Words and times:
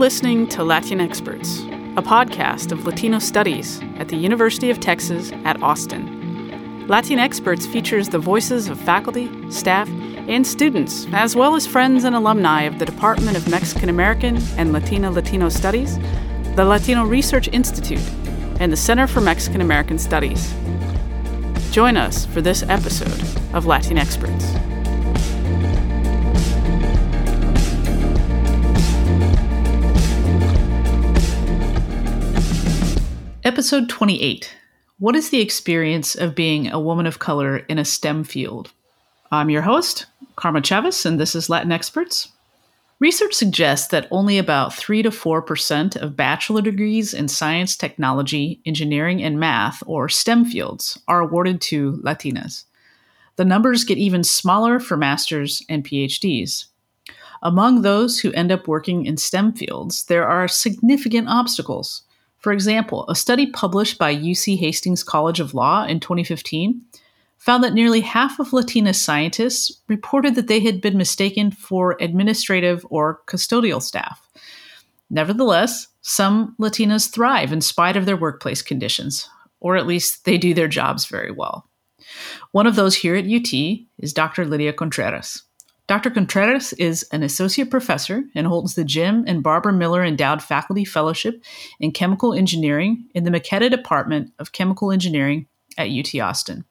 listening 0.00 0.48
to 0.48 0.60
LatinXperts, 0.60 1.98
a 1.98 2.00
podcast 2.00 2.72
of 2.72 2.86
Latino 2.86 3.18
studies 3.18 3.82
at 3.96 4.08
the 4.08 4.16
University 4.16 4.70
of 4.70 4.80
Texas 4.80 5.30
at 5.44 5.62
Austin. 5.62 6.86
LatinXperts 6.88 7.70
features 7.70 8.08
the 8.08 8.18
voices 8.18 8.68
of 8.68 8.80
faculty, 8.80 9.28
staff, 9.50 9.90
and 10.26 10.46
students, 10.46 11.06
as 11.12 11.36
well 11.36 11.54
as 11.54 11.66
friends 11.66 12.04
and 12.04 12.16
alumni 12.16 12.62
of 12.62 12.78
the 12.78 12.86
Department 12.86 13.36
of 13.36 13.46
Mexican 13.50 13.90
American 13.90 14.38
and 14.56 14.72
Latina 14.72 15.10
Latino 15.10 15.50
Studies, 15.50 15.98
the 16.56 16.64
Latino 16.64 17.04
Research 17.04 17.48
Institute, 17.52 18.08
and 18.58 18.72
the 18.72 18.78
Center 18.78 19.06
for 19.06 19.20
Mexican 19.20 19.60
American 19.60 19.98
Studies. 19.98 20.54
Join 21.72 21.98
us 21.98 22.24
for 22.24 22.40
this 22.40 22.62
episode 22.62 23.20
of 23.54 23.66
LatinXperts. 23.66 24.69
Episode 33.50 33.88
28 33.88 34.56
What 35.00 35.16
is 35.16 35.30
the 35.30 35.40
experience 35.40 36.14
of 36.14 36.36
being 36.36 36.70
a 36.70 36.78
woman 36.78 37.04
of 37.04 37.18
color 37.18 37.56
in 37.56 37.80
a 37.80 37.84
STEM 37.84 38.22
field? 38.22 38.70
I'm 39.32 39.50
your 39.50 39.62
host, 39.62 40.06
Karma 40.36 40.62
Chavez, 40.62 41.04
and 41.04 41.18
this 41.18 41.34
is 41.34 41.48
LatinXperts. 41.48 42.28
Research 43.00 43.34
suggests 43.34 43.88
that 43.88 44.06
only 44.12 44.38
about 44.38 44.72
3 44.72 45.02
to 45.02 45.10
4% 45.10 45.96
of 45.96 46.14
bachelor 46.14 46.62
degrees 46.62 47.12
in 47.12 47.26
science, 47.26 47.76
technology, 47.76 48.60
engineering, 48.66 49.20
and 49.20 49.40
math, 49.40 49.82
or 49.84 50.08
STEM 50.08 50.44
fields, 50.44 50.96
are 51.08 51.20
awarded 51.20 51.60
to 51.62 52.00
Latinas. 52.04 52.66
The 53.34 53.44
numbers 53.44 53.82
get 53.82 53.98
even 53.98 54.22
smaller 54.22 54.78
for 54.78 54.96
masters 54.96 55.60
and 55.68 55.84
PhDs. 55.84 56.66
Among 57.42 57.82
those 57.82 58.20
who 58.20 58.30
end 58.30 58.52
up 58.52 58.68
working 58.68 59.06
in 59.06 59.16
STEM 59.16 59.54
fields, 59.54 60.04
there 60.04 60.28
are 60.28 60.46
significant 60.46 61.28
obstacles. 61.28 62.02
For 62.40 62.52
example, 62.52 63.04
a 63.08 63.14
study 63.14 63.46
published 63.46 63.98
by 63.98 64.16
UC 64.16 64.58
Hastings 64.58 65.02
College 65.02 65.40
of 65.40 65.54
Law 65.54 65.84
in 65.84 66.00
2015 66.00 66.80
found 67.36 67.62
that 67.64 67.74
nearly 67.74 68.00
half 68.00 68.38
of 68.38 68.52
Latina 68.52 68.92
scientists 68.92 69.80
reported 69.88 70.34
that 70.34 70.46
they 70.46 70.60
had 70.60 70.80
been 70.80 70.96
mistaken 70.96 71.50
for 71.50 71.96
administrative 72.00 72.86
or 72.90 73.20
custodial 73.26 73.82
staff. 73.82 74.26
Nevertheless, 75.10 75.88
some 76.02 76.54
Latinas 76.58 77.10
thrive 77.10 77.52
in 77.52 77.60
spite 77.60 77.96
of 77.96 78.06
their 78.06 78.16
workplace 78.16 78.62
conditions, 78.62 79.28
or 79.60 79.76
at 79.76 79.86
least 79.86 80.24
they 80.24 80.38
do 80.38 80.54
their 80.54 80.68
jobs 80.68 81.06
very 81.06 81.30
well. 81.30 81.68
One 82.52 82.66
of 82.66 82.76
those 82.76 82.94
here 82.94 83.16
at 83.16 83.26
UT 83.26 83.52
is 83.98 84.12
Dr. 84.14 84.46
Lydia 84.46 84.72
Contreras. 84.72 85.42
Dr. 85.90 86.10
Contreras 86.10 86.72
is 86.74 87.02
an 87.10 87.24
associate 87.24 87.68
professor 87.68 88.22
and 88.36 88.46
holds 88.46 88.76
the 88.76 88.84
Jim 88.84 89.24
and 89.26 89.42
Barbara 89.42 89.72
Miller 89.72 90.04
Endowed 90.04 90.40
Faculty 90.40 90.84
Fellowship 90.84 91.42
in 91.80 91.90
Chemical 91.90 92.32
Engineering 92.32 93.08
in 93.12 93.24
the 93.24 93.30
McKetta 93.32 93.68
Department 93.68 94.32
of 94.38 94.52
Chemical 94.52 94.92
Engineering 94.92 95.48
at 95.76 95.88
UT 95.90 96.14
Austin. 96.20 96.64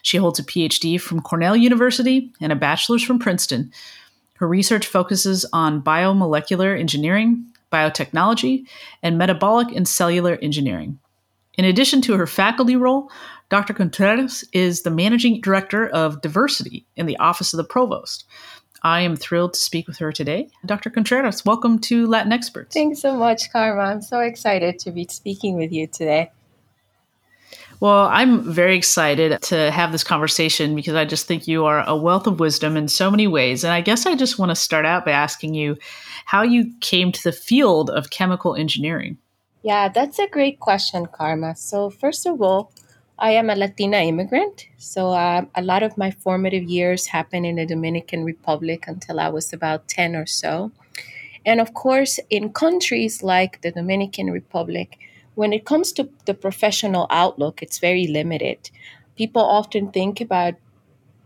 She 0.00 0.16
holds 0.16 0.38
a 0.38 0.44
PhD 0.44 0.98
from 0.98 1.20
Cornell 1.20 1.54
University 1.54 2.32
and 2.40 2.52
a 2.52 2.56
bachelor's 2.56 3.02
from 3.02 3.18
Princeton. 3.18 3.70
Her 4.36 4.48
research 4.48 4.86
focuses 4.86 5.44
on 5.52 5.82
biomolecular 5.82 6.80
engineering, 6.80 7.44
biotechnology, 7.70 8.66
and 9.02 9.18
metabolic 9.18 9.76
and 9.76 9.86
cellular 9.86 10.38
engineering. 10.40 10.98
In 11.56 11.64
addition 11.64 12.00
to 12.02 12.16
her 12.16 12.26
faculty 12.26 12.76
role, 12.76 13.10
Dr. 13.48 13.74
Contreras 13.74 14.44
is 14.52 14.82
the 14.82 14.90
managing 14.90 15.40
director 15.40 15.86
of 15.88 16.20
diversity 16.20 16.86
in 16.96 17.06
the 17.06 17.16
Office 17.18 17.52
of 17.52 17.58
the 17.58 17.64
Provost. 17.64 18.24
I 18.84 19.00
am 19.00 19.16
thrilled 19.16 19.54
to 19.54 19.60
speak 19.60 19.86
with 19.86 19.96
her 19.96 20.12
today. 20.12 20.50
Dr. 20.66 20.90
Contreras, 20.90 21.42
welcome 21.46 21.78
to 21.80 22.06
Latin 22.06 22.32
Experts. 22.32 22.74
Thanks 22.74 23.00
so 23.00 23.16
much, 23.16 23.50
Karma. 23.50 23.80
I'm 23.80 24.02
so 24.02 24.20
excited 24.20 24.78
to 24.80 24.90
be 24.90 25.06
speaking 25.08 25.56
with 25.56 25.72
you 25.72 25.86
today. 25.86 26.30
Well, 27.80 28.08
I'm 28.12 28.52
very 28.52 28.76
excited 28.76 29.40
to 29.40 29.70
have 29.70 29.90
this 29.90 30.04
conversation 30.04 30.76
because 30.76 30.94
I 30.94 31.06
just 31.06 31.26
think 31.26 31.48
you 31.48 31.64
are 31.64 31.82
a 31.88 31.96
wealth 31.96 32.26
of 32.26 32.40
wisdom 32.40 32.76
in 32.76 32.88
so 32.88 33.10
many 33.10 33.26
ways. 33.26 33.64
And 33.64 33.72
I 33.72 33.80
guess 33.80 34.04
I 34.04 34.16
just 34.16 34.38
want 34.38 34.50
to 34.50 34.56
start 34.56 34.84
out 34.84 35.06
by 35.06 35.12
asking 35.12 35.54
you 35.54 35.78
how 36.26 36.42
you 36.42 36.70
came 36.80 37.10
to 37.10 37.22
the 37.22 37.32
field 37.32 37.88
of 37.88 38.10
chemical 38.10 38.54
engineering. 38.54 39.16
Yeah, 39.62 39.88
that's 39.88 40.18
a 40.18 40.28
great 40.28 40.60
question, 40.60 41.06
Karma. 41.06 41.56
So, 41.56 41.88
first 41.88 42.26
of 42.26 42.42
all, 42.42 42.70
I 43.18 43.32
am 43.32 43.48
a 43.48 43.54
Latina 43.54 43.98
immigrant. 43.98 44.66
So, 44.76 45.10
uh, 45.10 45.44
a 45.54 45.62
lot 45.62 45.82
of 45.82 45.96
my 45.96 46.10
formative 46.10 46.64
years 46.64 47.06
happened 47.06 47.46
in 47.46 47.56
the 47.56 47.66
Dominican 47.66 48.24
Republic 48.24 48.84
until 48.88 49.20
I 49.20 49.28
was 49.28 49.52
about 49.52 49.88
10 49.88 50.16
or 50.16 50.26
so. 50.26 50.72
And 51.46 51.60
of 51.60 51.74
course, 51.74 52.18
in 52.30 52.52
countries 52.52 53.22
like 53.22 53.60
the 53.62 53.70
Dominican 53.70 54.30
Republic, 54.30 54.98
when 55.34 55.52
it 55.52 55.64
comes 55.64 55.92
to 55.92 56.08
the 56.24 56.34
professional 56.34 57.06
outlook, 57.10 57.62
it's 57.62 57.78
very 57.78 58.06
limited. 58.06 58.70
People 59.16 59.42
often 59.42 59.92
think 59.92 60.20
about 60.20 60.54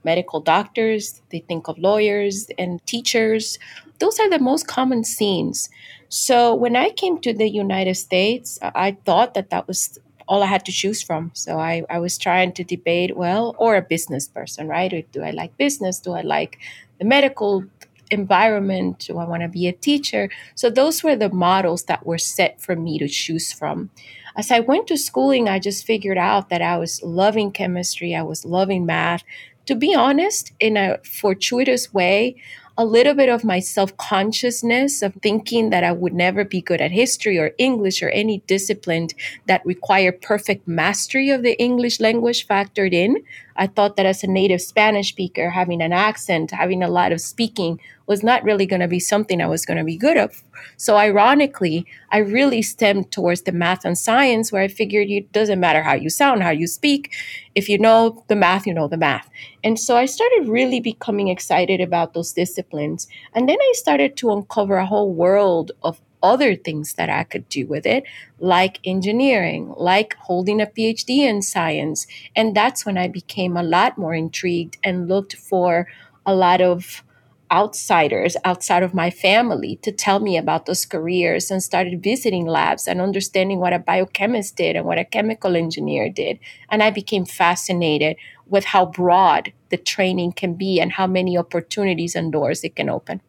medical 0.05 0.41
doctors, 0.41 1.21
they 1.31 1.41
think 1.41 1.69
of 1.69 1.79
lawyers 1.79 2.49
and 2.59 2.85
teachers. 2.87 3.59
Those 3.99 4.19
are 4.19 4.31
the 4.31 4.39
most 4.39 4.67
common 4.67 5.05
scenes. 5.05 5.69
So 6.09 6.55
when 6.55 6.77
I 6.77 6.91
came 6.91 7.19
to 7.21 7.33
the 7.33 7.49
United 7.49 7.95
States, 7.97 8.59
I 8.63 8.97
thought 9.05 9.35
that 9.35 9.51
that 9.51 9.67
was 9.67 9.99
all 10.29 10.43
I 10.43 10.47
had 10.47 10.65
to 10.67 10.73
choose 10.73 11.03
from. 11.03 11.31
So 11.35 11.59
I, 11.59 11.83
I 11.89 11.99
was 11.99 12.19
trying 12.19 12.53
to 12.53 12.65
debate, 12.65 13.17
well, 13.17 13.57
or 13.59 13.77
a 13.77 13.83
business 13.83 14.29
person, 14.29 14.69
right? 14.69 15.11
Do 15.11 15.23
I 15.23 15.31
like 15.31 15.57
business? 15.57 15.99
Do 15.99 16.13
I 16.13 16.21
like 16.21 16.59
the 16.99 17.05
medical 17.05 17.65
environment? 18.11 19.07
Do 19.09 19.19
I 19.19 19.25
want 19.25 19.43
to 19.43 19.49
be 19.49 19.67
a 19.67 19.73
teacher? 19.73 20.31
So 20.55 20.71
those 20.71 21.03
were 21.03 21.17
the 21.17 21.31
models 21.31 21.85
that 21.85 22.07
were 22.07 22.19
set 22.19 22.61
for 22.61 22.77
me 22.77 22.99
to 22.99 23.09
choose 23.09 23.53
from. 23.53 23.91
As 24.37 24.51
I 24.51 24.61
went 24.61 24.87
to 24.89 24.97
schooling, 24.97 25.49
I 25.49 25.59
just 25.59 25.85
figured 25.85 26.19
out 26.19 26.51
that 26.51 26.63
I 26.63 26.77
was 26.77 27.03
loving 27.03 27.51
chemistry, 27.51 28.15
I 28.15 28.23
was 28.23 28.45
loving 28.45 28.87
math. 28.87 29.25
To 29.67 29.75
be 29.75 29.95
honest, 29.95 30.53
in 30.61 30.77
a 30.77 30.99
fortuitous 31.05 31.93
way, 31.93 32.37
a 32.79 32.85
little 32.85 33.15
bit 33.15 33.29
of 33.29 33.43
my 33.43 33.59
self 33.59 33.95
consciousness 33.97 35.03
of 35.03 35.13
thinking 35.15 35.71
that 35.71 35.83
I 35.83 35.91
would 35.91 36.15
never 36.15 36.45
be 36.45 36.61
good 36.63 36.81
at 36.81 36.93
history 36.93 37.37
or 37.37 37.51
English 37.59 38.03
or 38.03 38.09
any 38.11 38.39
discipline 38.47 39.09
that 39.47 39.67
required 39.67 40.23
perfect 40.23 40.69
mastery 40.69 41.29
of 41.31 41.43
the 41.43 41.61
English 41.61 41.99
language 41.99 42.47
factored 42.47 42.95
in. 42.95 43.25
I 43.59 43.67
thought 43.67 43.97
that 43.97 44.07
as 44.07 44.23
a 44.23 44.29
native 44.29 44.63
Spanish 44.63 45.09
speaker, 45.09 45.51
having 45.51 45.83
an 45.83 45.93
accent, 45.93 46.53
having 46.53 46.83
a 46.83 46.89
lot 46.89 47.11
of 47.11 47.21
speaking 47.21 47.81
was 48.07 48.23
not 48.23 48.45
really 48.45 48.67
going 48.67 48.81
to 48.81 48.89
be 48.89 49.01
something 49.01 49.43
I 49.43 49.49
was 49.49 49.67
going 49.67 49.77
to 49.77 49.85
be 49.85 49.97
good 49.97 50.17
at. 50.17 50.31
So, 50.77 50.97
ironically, 50.97 51.85
I 52.11 52.19
really 52.19 52.63
stemmed 52.63 53.11
towards 53.11 53.43
the 53.43 53.53
math 53.53 53.85
and 53.85 53.99
science, 53.99 54.53
where 54.53 54.63
I 54.63 54.69
figured 54.69 55.09
it 55.11 55.33
doesn't 55.33 55.61
matter 55.61 55.83
how 55.83 55.95
you 55.95 56.09
sound, 56.09 56.43
how 56.43 56.51
you 56.51 56.69
speak. 56.69 57.13
If 57.55 57.69
you 57.69 57.79
know 57.79 58.25
the 58.29 58.37
math, 58.37 58.67
you 58.67 58.73
know 58.73 58.89
the 58.89 58.97
math. 58.97 59.29
And 59.65 59.79
so 59.79 59.97
I 59.97 60.07
started 60.07 60.49
really 60.49 60.81
becoming 60.81 61.29
excited 61.29 61.81
about 61.81 62.15
those 62.15 62.33
disciplines. 62.33 63.09
And 63.35 63.49
then 63.49 63.59
I 63.61 63.73
started 63.75 64.17
to 64.19 64.31
uncover 64.31 64.77
a 64.77 64.87
whole 64.87 65.13
world 65.13 65.73
of 65.83 66.01
other 66.23 66.55
things 66.55 66.95
that 66.95 67.09
I 67.09 67.25
could 67.25 67.49
do 67.49 67.67
with 67.67 67.87
it, 67.87 68.05
like 68.39 68.81
engineering, 68.85 69.73
like 69.77 70.15
holding 70.15 70.61
a 70.61 70.67
PhD 70.67 71.19
in 71.19 71.43
science. 71.43 72.07
And 72.35 72.55
that's 72.55 72.85
when 72.85 72.99
I 72.99 73.09
became 73.09 73.57
a 73.57 73.63
lot 73.63 73.99
more 73.99 74.15
intrigued 74.15 74.79
and 74.83 75.09
looked 75.09 75.35
for 75.35 75.89
a 76.27 76.35
lot 76.35 76.61
of 76.61 77.03
outsiders 77.51 78.37
outside 78.45 78.83
of 78.83 78.95
my 78.95 79.11
family 79.11 79.77
to 79.77 79.91
tell 79.91 80.21
me 80.21 80.37
about 80.37 80.67
those 80.67 80.85
careers 80.85 81.51
and 81.51 81.63
started 81.63 82.03
visiting 82.03 82.47
labs 82.47 82.87
and 82.87 83.01
understanding 83.01 83.59
what 83.59 83.73
a 83.73 83.79
biochemist 83.79 84.57
did 84.57 84.77
and 84.77 84.85
what 84.85 84.99
a 84.99 85.05
chemical 85.05 85.57
engineer 85.57 86.11
did. 86.11 86.39
And 86.69 86.83
I 86.83 86.91
became 86.91 87.25
fascinated 87.25 88.17
with 88.47 88.67
how 88.67 88.87
broad 88.87 89.53
the 89.71 89.77
training 89.77 90.33
can 90.33 90.55
be 90.55 90.81
and 90.81 90.93
how 90.93 91.07
many 91.07 91.37
opportunities 91.37 92.15
and 92.15 92.33
doors 92.33 92.65
it 92.65 92.77
can 92.77 92.89
open. 92.89 93.21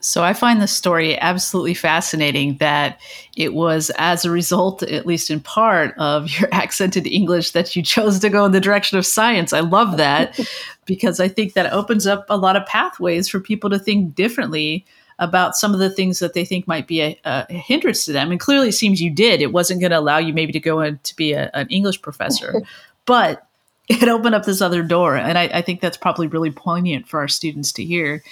So 0.00 0.22
I 0.22 0.34
find 0.34 0.60
this 0.60 0.72
story 0.72 1.18
absolutely 1.18 1.74
fascinating 1.74 2.58
that 2.58 3.00
it 3.36 3.54
was 3.54 3.90
as 3.98 4.24
a 4.24 4.30
result, 4.30 4.82
at 4.82 5.06
least 5.06 5.30
in 5.30 5.40
part, 5.40 5.94
of 5.98 6.30
your 6.38 6.48
accented 6.52 7.06
English 7.06 7.52
that 7.52 7.74
you 7.74 7.82
chose 7.82 8.18
to 8.20 8.30
go 8.30 8.44
in 8.44 8.52
the 8.52 8.60
direction 8.60 8.98
of 8.98 9.06
science. 9.06 9.52
I 9.52 9.60
love 9.60 9.96
that 9.96 10.38
because 10.86 11.20
I 11.20 11.28
think 11.28 11.54
that 11.54 11.72
opens 11.72 12.06
up 12.06 12.26
a 12.28 12.36
lot 12.36 12.56
of 12.56 12.66
pathways 12.66 13.28
for 13.28 13.40
people 13.40 13.70
to 13.70 13.78
think 13.78 14.14
differently 14.14 14.84
about 15.18 15.56
some 15.56 15.72
of 15.72 15.80
the 15.80 15.90
things 15.90 16.18
that 16.18 16.34
they 16.34 16.44
think 16.44 16.68
might 16.68 16.86
be 16.86 17.00
a, 17.00 17.18
a 17.24 17.52
hindrance 17.52 18.04
to 18.04 18.12
them. 18.12 18.30
And 18.30 18.38
clearly, 18.38 18.68
it 18.68 18.72
seems 18.72 19.00
you 19.00 19.10
did. 19.10 19.40
It 19.40 19.52
wasn't 19.52 19.80
going 19.80 19.90
to 19.90 19.98
allow 19.98 20.18
you 20.18 20.34
maybe 20.34 20.52
to 20.52 20.60
go 20.60 20.80
in 20.80 20.98
to 21.04 21.16
be 21.16 21.32
a, 21.32 21.50
an 21.54 21.68
English 21.68 22.02
professor, 22.02 22.62
but 23.06 23.46
it 23.88 24.08
opened 24.08 24.34
up 24.34 24.44
this 24.44 24.60
other 24.60 24.82
door. 24.82 25.16
And 25.16 25.38
I, 25.38 25.44
I 25.44 25.62
think 25.62 25.80
that's 25.80 25.96
probably 25.96 26.26
really 26.26 26.50
poignant 26.50 27.08
for 27.08 27.20
our 27.20 27.28
students 27.28 27.72
to 27.72 27.84
hear. 27.84 28.22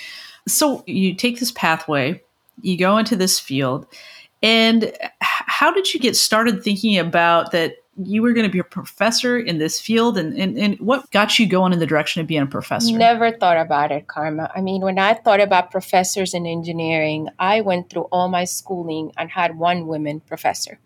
So 0.47 0.85
you 0.87 1.15
take 1.15 1.41
this 1.41 1.53
pathway, 1.53 2.23
you 2.61 2.77
go 2.77 2.99
into 2.99 3.17
this 3.17 3.41
field, 3.41 3.87
and 4.43 4.93
how 5.21 5.73
did 5.73 5.95
you 5.95 6.01
get 6.01 6.17
started 6.17 6.63
thinking 6.63 6.99
about 6.99 7.53
that 7.53 7.77
you 7.97 8.23
were 8.23 8.33
going 8.33 8.47
to 8.47 8.53
be 8.53 8.59
a 8.59 8.65
professor 8.65 9.39
in 9.39 9.59
this 9.59 9.81
field? 9.81 10.19
And, 10.19 10.37
and, 10.37 10.59
and 10.59 10.79
what 10.81 11.11
got 11.13 11.39
you 11.39 11.47
going 11.47 11.73
in 11.73 11.79
the 11.79 11.87
direction 11.87 12.21
of 12.21 12.27
being 12.27 12.43
a 12.43 12.47
professor? 12.47 12.95
Never 12.97 13.31
thought 13.33 13.57
about 13.57 13.91
it, 13.91 14.07
Karma. 14.07 14.51
I 14.55 14.61
mean, 14.61 14.83
when 14.83 14.99
I 14.99 15.15
thought 15.15 15.41
about 15.41 15.71
professors 15.71 16.35
in 16.35 16.47
engineering, 16.47 17.29
I 17.39 17.63
went 17.63 17.89
through 17.89 18.09
all 18.13 18.29
my 18.29 18.45
schooling 18.45 19.13
and 19.17 19.31
had 19.31 19.57
one 19.57 19.87
woman 19.87 20.21
professor 20.21 20.79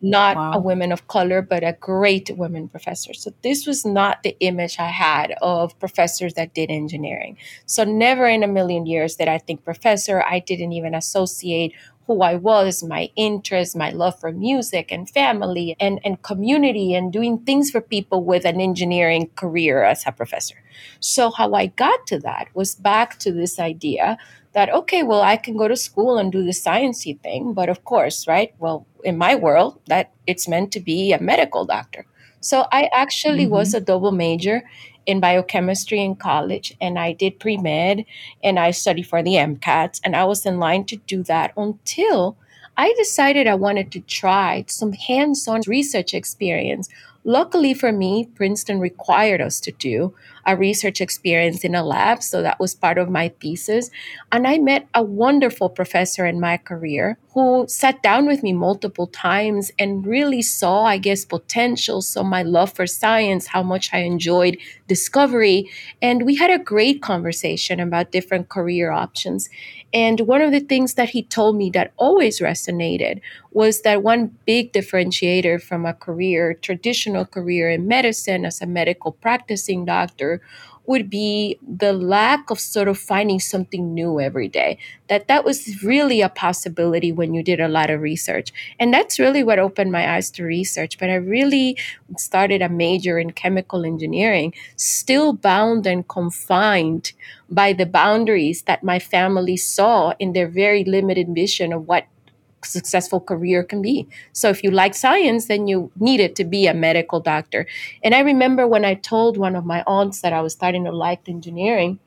not 0.00 0.36
wow. 0.36 0.52
a 0.52 0.58
woman 0.58 0.92
of 0.92 1.08
color, 1.08 1.42
but 1.42 1.64
a 1.64 1.76
great 1.80 2.30
woman 2.36 2.68
professor. 2.68 3.12
So 3.14 3.32
this 3.42 3.66
was 3.66 3.84
not 3.84 4.22
the 4.22 4.36
image 4.40 4.78
I 4.78 4.88
had 4.88 5.34
of 5.42 5.78
professors 5.80 6.34
that 6.34 6.54
did 6.54 6.70
engineering. 6.70 7.36
So 7.66 7.84
never 7.84 8.26
in 8.26 8.42
a 8.42 8.48
million 8.48 8.86
years 8.86 9.16
did 9.16 9.28
I 9.28 9.38
think 9.38 9.64
professor. 9.64 10.22
I 10.22 10.38
didn't 10.38 10.72
even 10.72 10.94
associate 10.94 11.72
who 12.06 12.22
I 12.22 12.36
was, 12.36 12.82
my 12.82 13.10
interests, 13.16 13.76
my 13.76 13.90
love 13.90 14.18
for 14.18 14.32
music 14.32 14.90
and 14.90 15.08
family 15.10 15.76
and, 15.78 16.00
and 16.04 16.22
community 16.22 16.94
and 16.94 17.12
doing 17.12 17.38
things 17.40 17.70
for 17.70 17.82
people 17.82 18.24
with 18.24 18.46
an 18.46 18.62
engineering 18.62 19.28
career 19.36 19.84
as 19.84 20.04
a 20.06 20.12
professor. 20.12 20.56
So 21.00 21.30
how 21.30 21.52
I 21.52 21.66
got 21.66 22.06
to 22.06 22.18
that 22.20 22.48
was 22.54 22.74
back 22.74 23.18
to 23.18 23.30
this 23.30 23.58
idea 23.58 24.16
that 24.58 24.74
okay 24.74 25.04
well 25.04 25.22
i 25.22 25.36
can 25.36 25.56
go 25.56 25.68
to 25.68 25.76
school 25.76 26.18
and 26.18 26.32
do 26.32 26.42
the 26.42 26.56
sciencey 26.60 27.14
thing 27.20 27.52
but 27.52 27.68
of 27.68 27.84
course 27.84 28.26
right 28.26 28.54
well 28.58 28.84
in 29.04 29.16
my 29.16 29.34
world 29.46 29.80
that 29.86 30.10
it's 30.26 30.48
meant 30.48 30.72
to 30.72 30.80
be 30.80 31.12
a 31.12 31.20
medical 31.32 31.64
doctor 31.64 32.04
so 32.40 32.66
i 32.72 32.90
actually 32.92 33.44
mm-hmm. 33.44 33.58
was 33.60 33.72
a 33.72 33.80
double 33.80 34.10
major 34.10 34.62
in 35.06 35.20
biochemistry 35.20 36.00
in 36.02 36.16
college 36.16 36.74
and 36.80 36.98
i 36.98 37.12
did 37.12 37.38
pre-med 37.38 38.04
and 38.42 38.58
i 38.58 38.72
studied 38.72 39.06
for 39.12 39.22
the 39.22 39.36
mcats 39.50 40.00
and 40.04 40.16
i 40.16 40.24
was 40.24 40.44
in 40.44 40.58
line 40.58 40.84
to 40.84 40.96
do 41.14 41.22
that 41.22 41.52
until 41.56 42.36
i 42.78 42.94
decided 42.96 43.46
i 43.46 43.54
wanted 43.54 43.92
to 43.92 44.00
try 44.00 44.64
some 44.66 44.92
hands-on 44.92 45.60
research 45.66 46.14
experience 46.14 46.88
Luckily 47.28 47.74
for 47.74 47.92
me, 47.92 48.26
Princeton 48.36 48.80
required 48.80 49.42
us 49.42 49.60
to 49.60 49.72
do 49.72 50.14
a 50.46 50.56
research 50.56 51.02
experience 51.02 51.62
in 51.62 51.74
a 51.74 51.84
lab. 51.84 52.22
So 52.22 52.40
that 52.40 52.58
was 52.58 52.74
part 52.74 52.96
of 52.96 53.10
my 53.10 53.28
thesis. 53.40 53.90
And 54.32 54.46
I 54.46 54.56
met 54.56 54.88
a 54.94 55.02
wonderful 55.02 55.68
professor 55.68 56.24
in 56.24 56.40
my 56.40 56.56
career 56.56 57.18
who 57.34 57.66
sat 57.68 58.02
down 58.02 58.26
with 58.26 58.42
me 58.42 58.54
multiple 58.54 59.08
times 59.08 59.70
and 59.78 60.06
really 60.06 60.40
saw, 60.40 60.84
I 60.84 60.96
guess, 60.96 61.26
potential, 61.26 62.00
saw 62.00 62.22
my 62.22 62.42
love 62.42 62.72
for 62.72 62.86
science, 62.86 63.48
how 63.48 63.62
much 63.62 63.92
I 63.92 63.98
enjoyed 63.98 64.56
discovery. 64.86 65.68
And 66.00 66.24
we 66.24 66.36
had 66.36 66.50
a 66.50 66.64
great 66.64 67.02
conversation 67.02 67.78
about 67.78 68.10
different 68.10 68.48
career 68.48 68.90
options. 68.90 69.50
And 69.92 70.20
one 70.20 70.42
of 70.42 70.52
the 70.52 70.60
things 70.60 70.94
that 70.94 71.10
he 71.10 71.22
told 71.22 71.56
me 71.56 71.70
that 71.70 71.92
always 71.96 72.40
resonated 72.40 73.20
was 73.52 73.82
that 73.82 74.02
one 74.02 74.36
big 74.44 74.72
differentiator 74.72 75.62
from 75.62 75.86
a 75.86 75.94
career, 75.94 76.54
traditional 76.54 77.24
career 77.24 77.70
in 77.70 77.88
medicine 77.88 78.44
as 78.44 78.60
a 78.60 78.66
medical 78.66 79.12
practicing 79.12 79.86
doctor, 79.86 80.42
would 80.88 81.10
be 81.10 81.58
the 81.62 81.92
lack 81.92 82.50
of 82.50 82.58
sort 82.58 82.88
of 82.88 82.98
finding 82.98 83.38
something 83.38 83.94
new 83.94 84.20
every 84.20 84.48
day. 84.48 84.78
That 85.08 85.28
that 85.28 85.44
was 85.44 85.84
really 85.84 86.20
a 86.22 86.28
possibility 86.30 87.12
when 87.12 87.34
you 87.34 87.42
did 87.42 87.60
a 87.60 87.68
lot 87.68 87.90
of 87.90 88.00
research. 88.00 88.52
And 88.80 88.92
that's 88.92 89.18
really 89.18 89.44
what 89.44 89.58
opened 89.58 89.92
my 89.92 90.14
eyes 90.14 90.30
to 90.32 90.44
research. 90.44 90.98
But 90.98 91.10
i 91.10 91.14
really 91.14 91.76
started 92.16 92.62
a 92.62 92.68
major 92.68 93.18
in 93.18 93.32
chemical 93.32 93.84
engineering 93.84 94.54
still 94.76 95.32
bound 95.32 95.86
and 95.86 96.08
confined 96.08 97.12
by 97.50 97.72
the 97.72 97.86
boundaries 97.86 98.62
that 98.62 98.82
my 98.82 98.98
family 98.98 99.56
saw 99.56 100.12
in 100.18 100.32
their 100.32 100.48
very 100.48 100.84
limited 100.84 101.28
vision 101.34 101.72
of 101.72 101.86
what 101.86 102.06
successful 102.64 103.20
career 103.20 103.62
can 103.62 103.82
be. 103.82 104.08
So 104.32 104.48
if 104.48 104.62
you 104.62 104.70
like 104.70 104.94
science, 104.94 105.46
then 105.46 105.66
you 105.66 105.90
needed 105.98 106.36
to 106.36 106.44
be 106.44 106.66
a 106.66 106.74
medical 106.74 107.20
doctor. 107.20 107.66
And 108.02 108.14
I 108.14 108.20
remember 108.20 108.66
when 108.66 108.84
I 108.84 108.94
told 108.94 109.36
one 109.36 109.56
of 109.56 109.64
my 109.64 109.82
aunts 109.86 110.20
that 110.22 110.32
I 110.32 110.40
was 110.40 110.52
starting 110.52 110.84
to 110.84 110.92
like 110.92 111.28
engineering, 111.28 111.98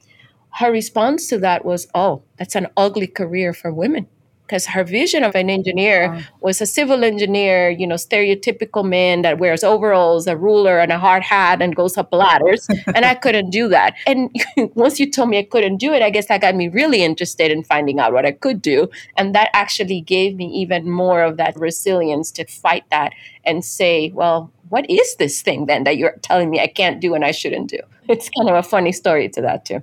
her 0.59 0.71
response 0.71 1.27
to 1.29 1.37
that 1.39 1.63
was, 1.63 1.87
"Oh, 1.95 2.23
that's 2.37 2.55
an 2.55 2.67
ugly 2.75 3.07
career 3.07 3.53
for 3.53 3.71
women." 3.73 4.07
Because 4.51 4.65
her 4.65 4.83
vision 4.83 5.23
of 5.23 5.33
an 5.33 5.49
engineer 5.49 6.11
wow. 6.11 6.21
was 6.41 6.59
a 6.59 6.65
civil 6.65 7.05
engineer, 7.05 7.69
you 7.69 7.87
know, 7.87 7.95
stereotypical 7.95 8.83
man 8.83 9.21
that 9.21 9.39
wears 9.39 9.63
overalls, 9.63 10.27
a 10.27 10.35
ruler, 10.35 10.77
and 10.77 10.91
a 10.91 10.99
hard 10.99 11.23
hat 11.23 11.61
and 11.61 11.73
goes 11.73 11.97
up 11.97 12.11
ladders. 12.11 12.67
and 12.93 13.05
I 13.05 13.15
couldn't 13.15 13.49
do 13.49 13.69
that. 13.69 13.95
And 14.05 14.29
once 14.75 14.99
you 14.99 15.09
told 15.09 15.29
me 15.29 15.37
I 15.37 15.43
couldn't 15.43 15.77
do 15.77 15.93
it, 15.93 16.01
I 16.01 16.09
guess 16.09 16.27
that 16.27 16.41
got 16.41 16.53
me 16.53 16.67
really 16.67 17.01
interested 17.01 17.49
in 17.49 17.63
finding 17.63 17.97
out 17.97 18.11
what 18.11 18.25
I 18.25 18.33
could 18.33 18.61
do. 18.61 18.89
And 19.15 19.33
that 19.35 19.49
actually 19.53 20.01
gave 20.01 20.35
me 20.35 20.47
even 20.47 20.91
more 20.91 21.23
of 21.23 21.37
that 21.37 21.57
resilience 21.57 22.29
to 22.31 22.45
fight 22.45 22.83
that 22.91 23.13
and 23.45 23.63
say, 23.63 24.11
well, 24.13 24.51
what 24.67 24.85
is 24.89 25.15
this 25.15 25.41
thing 25.41 25.67
then 25.67 25.85
that 25.85 25.95
you're 25.95 26.17
telling 26.23 26.49
me 26.49 26.59
I 26.59 26.67
can't 26.67 26.99
do 26.99 27.13
and 27.13 27.23
I 27.23 27.31
shouldn't 27.31 27.69
do? 27.69 27.79
It's 28.09 28.29
kind 28.37 28.49
of 28.49 28.55
a 28.55 28.63
funny 28.63 28.91
story 28.91 29.29
to 29.29 29.41
that, 29.43 29.63
too. 29.63 29.81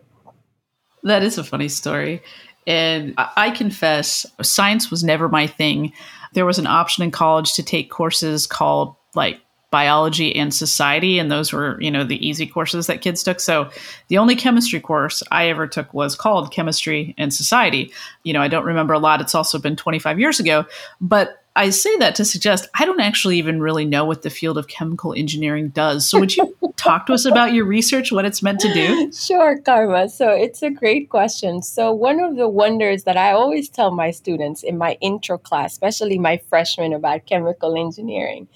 That 1.04 1.22
is 1.22 1.38
a 1.38 1.44
funny 1.44 1.68
story. 1.68 2.22
And 2.68 3.14
I 3.16 3.50
confess, 3.50 4.26
science 4.42 4.90
was 4.90 5.02
never 5.02 5.28
my 5.28 5.46
thing. 5.46 5.90
There 6.34 6.44
was 6.44 6.58
an 6.58 6.66
option 6.66 7.02
in 7.02 7.10
college 7.10 7.54
to 7.54 7.62
take 7.62 7.90
courses 7.90 8.46
called 8.46 8.94
like 9.14 9.40
biology 9.70 10.34
and 10.34 10.54
society 10.54 11.18
and 11.18 11.30
those 11.30 11.52
were 11.52 11.78
you 11.78 11.90
know 11.90 12.02
the 12.02 12.26
easy 12.26 12.46
courses 12.46 12.86
that 12.86 13.00
kids 13.00 13.22
took. 13.22 13.40
So 13.40 13.70
the 14.08 14.18
only 14.18 14.34
chemistry 14.34 14.80
course 14.80 15.22
i 15.30 15.48
ever 15.48 15.66
took 15.66 15.92
was 15.92 16.16
called 16.16 16.52
chemistry 16.52 17.14
and 17.18 17.32
society. 17.32 17.92
You 18.22 18.32
know 18.32 18.40
i 18.40 18.48
don't 18.48 18.64
remember 18.64 18.94
a 18.94 18.98
lot. 18.98 19.20
It's 19.20 19.34
also 19.34 19.58
been 19.58 19.76
25 19.76 20.20
years 20.20 20.40
ago. 20.40 20.64
But 21.00 21.42
I 21.58 21.70
say 21.70 21.96
that 21.96 22.14
to 22.14 22.24
suggest 22.24 22.68
I 22.78 22.84
don't 22.84 23.00
actually 23.00 23.36
even 23.38 23.60
really 23.60 23.84
know 23.84 24.04
what 24.04 24.22
the 24.22 24.30
field 24.30 24.58
of 24.58 24.68
chemical 24.68 25.12
engineering 25.12 25.70
does. 25.70 26.08
So, 26.08 26.20
would 26.20 26.36
you 26.36 26.56
talk 26.76 27.06
to 27.06 27.12
us 27.12 27.24
about 27.24 27.52
your 27.52 27.64
research, 27.64 28.12
what 28.12 28.24
it's 28.24 28.44
meant 28.44 28.60
to 28.60 28.72
do? 28.72 29.12
Sure, 29.12 29.58
Karma. 29.58 30.08
So, 30.08 30.30
it's 30.30 30.62
a 30.62 30.70
great 30.70 31.10
question. 31.10 31.60
So, 31.62 31.92
one 31.92 32.20
of 32.20 32.36
the 32.36 32.48
wonders 32.48 33.02
that 33.02 33.16
I 33.16 33.32
always 33.32 33.68
tell 33.68 33.90
my 33.90 34.12
students 34.12 34.62
in 34.62 34.78
my 34.78 34.96
intro 35.00 35.36
class, 35.36 35.72
especially 35.72 36.16
my 36.16 36.40
freshmen 36.48 36.92
about 36.92 37.26
chemical 37.26 37.76
engineering, 37.76 38.46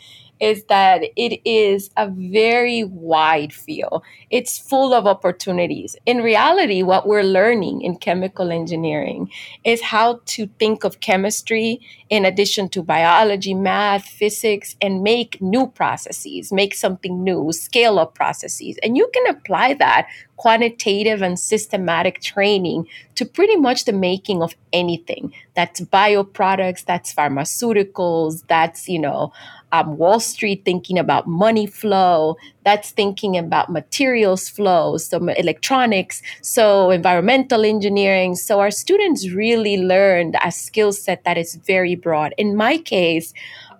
is 0.43 0.65
that 0.65 1.03
it 1.15 1.41
is 1.49 1.89
a 1.97 2.11
very 2.11 2.83
wide 2.83 3.53
field. 3.55 4.03
It's 4.29 4.59
full 4.59 4.93
of 4.93 5.07
opportunities. 5.07 5.95
In 6.05 6.19
reality, 6.19 6.83
what 6.83 7.07
we're 7.07 7.23
learning 7.23 7.83
in 7.83 7.95
chemical 7.97 8.51
engineering 8.51 9.31
is 9.63 9.81
how 9.81 10.21
to 10.27 10.49
think 10.59 10.83
of 10.83 10.99
chemistry 10.99 11.81
in 12.11 12.25
addition 12.25 12.69
to 12.71 12.83
biology, 12.83 13.55
math, 13.55 14.05
physics, 14.05 14.75
and 14.83 15.05
make 15.05 15.41
new 15.41 15.69
processes, 15.69 16.53
make 16.53 16.75
something 16.75 17.23
new, 17.23 17.53
scale 17.53 18.01
up 18.01 18.17
processes. 18.17 18.77
And 18.83 18.97
you 18.97 19.09
can 19.15 19.29
apply 19.29 19.75
that 19.75 20.09
quantitative 20.37 21.23
and 21.23 21.39
systematic 21.39 22.21
training 22.21 22.89
to 23.15 23.25
pretty 23.25 23.55
much 23.55 23.85
the 23.85 23.93
making 23.93 24.43
of 24.43 24.57
anything. 24.73 25.33
That's 25.55 25.81
bioproducts, 25.81 26.85
that's 26.85 27.15
pharmaceuticals, 27.15 28.43
that's, 28.49 28.89
you 28.89 28.99
know, 28.99 29.33
um, 29.73 29.97
Wall 29.97 30.21
Street 30.21 30.63
thinking 30.65 30.99
about 30.99 31.27
money 31.27 31.67
flow, 31.67 32.37
that's 32.65 32.91
thinking 32.91 33.37
about 33.37 33.71
materials 33.71 34.49
flow, 34.49 34.97
so 34.97 35.19
electronics, 35.29 36.23
so 36.43 36.91
environmental 36.91 37.65
engineering. 37.65 38.35
So 38.35 38.61
our 38.61 38.71
students 38.71 39.31
really 39.31 39.77
learned 39.77 40.37
a 40.43 40.53
skill 40.53 40.93
set 40.93 41.25
that 41.25 41.39
is 41.39 41.57
very 41.57 41.97
broad. 41.97 42.35
In 42.39 42.57
my 42.57 42.79
case, 42.79 43.33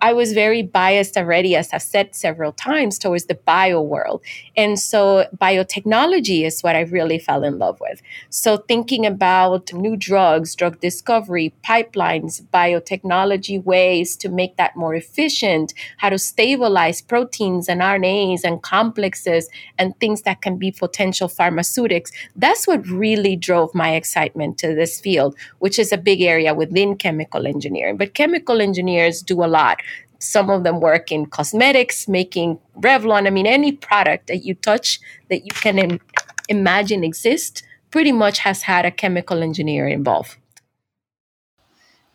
I 0.03 0.11
was 0.11 0.33
very 0.33 0.61
biased 0.63 1.15
already, 1.15 1.55
as 1.55 1.71
I've 1.71 1.81
said 1.81 2.13
several 2.13 2.51
times, 2.51 2.99
towards 2.99 3.27
the 3.27 3.35
bio 3.35 3.81
world. 3.81 4.21
And 4.57 4.77
so 4.77 5.25
biotechnology 5.37 6.45
is 6.45 6.59
what 6.59 6.75
I 6.75 6.81
really 6.81 7.19
fell 7.19 7.41
in 7.45 7.57
love 7.57 7.79
with. 7.79 8.01
So 8.29 8.57
thinking 8.57 9.05
about 9.05 9.71
new 9.71 9.95
drugs, 9.95 10.55
drug 10.55 10.81
discovery, 10.81 11.53
pipelines, 11.63 12.43
biotechnology 12.53 13.63
ways 13.63 14.17
to 14.17 14.27
make 14.27 14.57
that 14.57 14.75
more 14.75 14.93
efficient, 14.93 15.73
how 15.99 16.09
to 16.09 16.19
stabilize 16.19 17.01
proteins 17.01 17.69
and 17.69 17.79
RNAs 17.79 18.41
and 18.43 18.61
complexes 18.73 19.49
and 19.77 19.97
things 19.99 20.23
that 20.23 20.41
can 20.41 20.57
be 20.57 20.71
potential 20.71 21.27
pharmaceutics. 21.27 22.11
That's 22.35 22.67
what 22.67 22.87
really 22.87 23.35
drove 23.35 23.69
my 23.75 23.93
excitement 23.93 24.57
to 24.59 24.73
this 24.73 24.99
field, 24.99 25.35
which 25.59 25.77
is 25.77 25.91
a 25.91 25.97
big 26.09 26.21
area 26.21 26.53
within 26.55 26.97
chemical 26.97 27.45
engineering. 27.45 27.97
But 27.97 28.15
chemical 28.15 28.61
engineers 28.61 29.21
do 29.21 29.43
a 29.43 29.49
lot. 29.59 29.77
Some 30.17 30.49
of 30.49 30.63
them 30.63 30.79
work 30.79 31.11
in 31.11 31.27
cosmetics, 31.27 32.07
making 32.07 32.57
Revlon. 32.79 33.27
I 33.27 33.29
mean, 33.29 33.45
any 33.45 33.73
product 33.73 34.27
that 34.27 34.43
you 34.45 34.55
touch 34.55 34.99
that 35.29 35.45
you 35.45 35.51
can 35.65 35.77
Im- 35.77 35.99
imagine 36.49 37.03
exist 37.03 37.63
pretty 37.91 38.11
much 38.11 38.39
has 38.39 38.63
had 38.63 38.85
a 38.85 38.91
chemical 38.91 39.43
engineer 39.43 39.87
involved. 39.87 40.37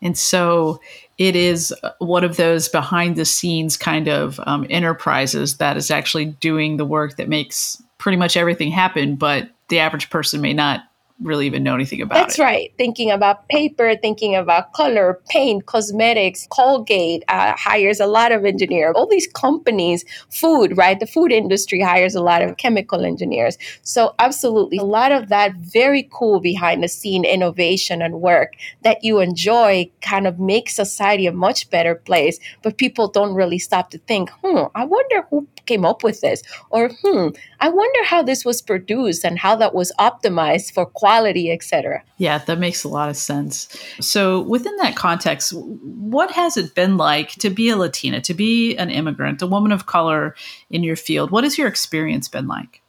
And 0.01 0.17
so 0.17 0.81
it 1.19 1.35
is 1.35 1.75
one 1.99 2.25
of 2.25 2.37
those 2.37 2.69
behind 2.69 3.17
the 3.17 3.25
scenes 3.25 3.77
kind 3.77 4.09
of 4.09 4.41
um, 4.47 4.67
enterprises 4.71 5.57
that 5.57 5.77
is 5.77 5.91
actually 5.91 6.27
doing 6.27 6.77
the 6.77 6.85
work 6.85 7.17
that 7.17 7.29
makes 7.29 7.83
pretty 7.99 8.17
much 8.17 8.37
everything 8.37 8.71
happen, 8.71 9.17
but 9.17 9.51
the 9.69 9.81
average 9.81 10.09
person 10.11 10.41
may 10.41 10.53
not 10.53 10.83
really 11.21 11.47
even 11.47 11.63
know 11.63 11.75
anything 11.75 12.01
about 12.01 12.15
That's 12.15 12.39
it. 12.39 12.43
right. 12.43 12.73
Thinking 12.79 13.11
about 13.11 13.49
paper, 13.49 13.97
thinking 13.97 14.37
about 14.37 14.73
color, 14.73 15.21
paint, 15.29 15.67
cosmetics, 15.67 16.47
Colgate 16.51 17.25
uh, 17.29 17.55
hires 17.57 17.99
a 18.01 18.07
lot 18.07 18.31
of 18.31 18.45
engineers. 18.45 18.95
All 18.95 19.07
these 19.07 19.27
companies, 19.27 20.05
food, 20.31 20.77
right? 20.77 20.99
The 20.99 21.07
food 21.07 21.33
industry 21.33 21.81
hires 21.81 22.15
a 22.15 22.23
lot 22.23 22.43
of 22.43 22.57
chemical 22.57 23.05
engineers. 23.05 23.59
So, 23.83 24.15
absolutely, 24.19 24.79
a 24.79 24.85
lot 24.85 25.11
of 25.11 25.29
that 25.29 25.55
very 25.57 26.09
cool 26.13 26.41
behind 26.41 26.83
the 26.83 26.89
scene 26.89 27.25
innovation 27.25 28.01
and 28.01 28.21
work 28.21 28.55
that 28.83 29.03
you 29.03 29.21
enjoy 29.21 29.91
kind 30.03 30.27
of 30.27 30.39
makes 30.39 30.77
society 30.77 31.27
a 31.27 31.33
much 31.33 31.69
better 31.71 31.95
place. 31.95 32.39
But 32.63 32.79
people 32.79 33.09
don't 33.09 33.35
really 33.35 33.59
stop 33.59 33.91
to 33.91 33.99
think, 33.99 34.31
hmm, 34.45 34.65
I 34.75 34.85
wonder 34.85 35.27
who 35.31 35.49
came 35.67 35.85
up 35.85 36.03
with 36.03 36.21
this, 36.21 36.43
or 36.71 36.91
hmm, 37.03 37.29
I 37.61 37.69
wonder 37.69 38.05
how 38.05 38.23
this 38.23 38.45
was 38.45 38.63
produced 38.63 39.25
and 39.25 39.39
how 39.39 39.57
that 39.57 39.75
was 39.75 39.93
optimized 39.99 40.73
for 40.73 40.87
quality, 40.87 41.08
etc. 41.51 42.03
Yeah, 42.17 42.39
that 42.39 42.59
makes 42.59 42.85
a 42.85 42.89
lot 42.89 43.09
of 43.09 43.17
sense. 43.17 43.69
So, 44.01 44.41
within 44.43 44.77
that 44.77 44.97
context, 44.97 45.53
what 45.55 46.31
has 46.33 46.57
it 46.57 46.75
been 46.75 46.97
like 46.97 47.31
to 47.33 47.51
be 47.51 47.71
a 47.71 47.77
Latina, 47.77 48.21
to 48.21 48.35
be 48.35 48.77
an 48.77 48.91
immigrant, 48.91 49.43
a 49.43 49.47
woman 49.47 49.73
of 49.73 49.87
color 49.87 50.35
in 50.71 50.83
your 50.83 50.97
field? 50.97 51.31
What 51.31 51.45
has 51.45 51.59
your 51.59 51.69
experience 51.69 52.29
been 52.29 52.47
like? 52.47 52.83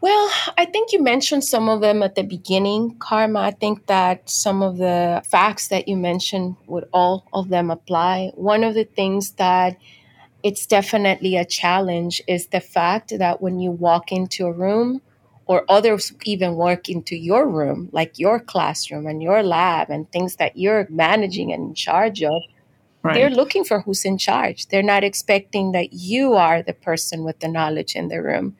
Well, 0.00 0.30
I 0.56 0.64
think 0.64 0.92
you 0.92 1.02
mentioned 1.02 1.42
some 1.42 1.68
of 1.68 1.80
them 1.80 2.04
at 2.04 2.14
the 2.14 2.22
beginning, 2.22 2.96
Karma. 3.00 3.40
I 3.40 3.50
think 3.50 3.86
that 3.86 4.30
some 4.30 4.62
of 4.62 4.76
the 4.76 5.22
facts 5.24 5.68
that 5.68 5.88
you 5.88 5.96
mentioned 5.96 6.54
would 6.66 6.88
all 6.92 7.26
of 7.32 7.48
them 7.48 7.68
apply. 7.68 8.30
One 8.34 8.62
of 8.62 8.74
the 8.74 8.84
things 8.84 9.32
that 9.32 9.76
it's 10.44 10.66
definitely 10.66 11.36
a 11.36 11.44
challenge 11.44 12.22
is 12.28 12.46
the 12.46 12.60
fact 12.60 13.18
that 13.18 13.42
when 13.42 13.58
you 13.58 13.72
walk 13.72 14.12
into 14.12 14.46
a 14.46 14.52
room 14.52 15.02
or 15.48 15.64
others 15.68 16.12
even 16.24 16.54
walk 16.54 16.88
into 16.88 17.16
your 17.16 17.48
room, 17.48 17.88
like 17.90 18.18
your 18.18 18.38
classroom 18.38 19.06
and 19.06 19.22
your 19.22 19.42
lab 19.42 19.88
and 19.90 20.10
things 20.12 20.36
that 20.36 20.56
you're 20.56 20.86
managing 20.90 21.52
and 21.52 21.70
in 21.70 21.74
charge 21.74 22.22
of, 22.22 22.42
right. 23.02 23.14
they're 23.14 23.30
looking 23.30 23.64
for 23.64 23.80
who's 23.80 24.04
in 24.04 24.18
charge. 24.18 24.66
They're 24.66 24.82
not 24.82 25.04
expecting 25.04 25.72
that 25.72 25.94
you 25.94 26.34
are 26.34 26.62
the 26.62 26.74
person 26.74 27.24
with 27.24 27.40
the 27.40 27.48
knowledge 27.48 27.96
in 27.96 28.08
the 28.08 28.22
room. 28.22 28.56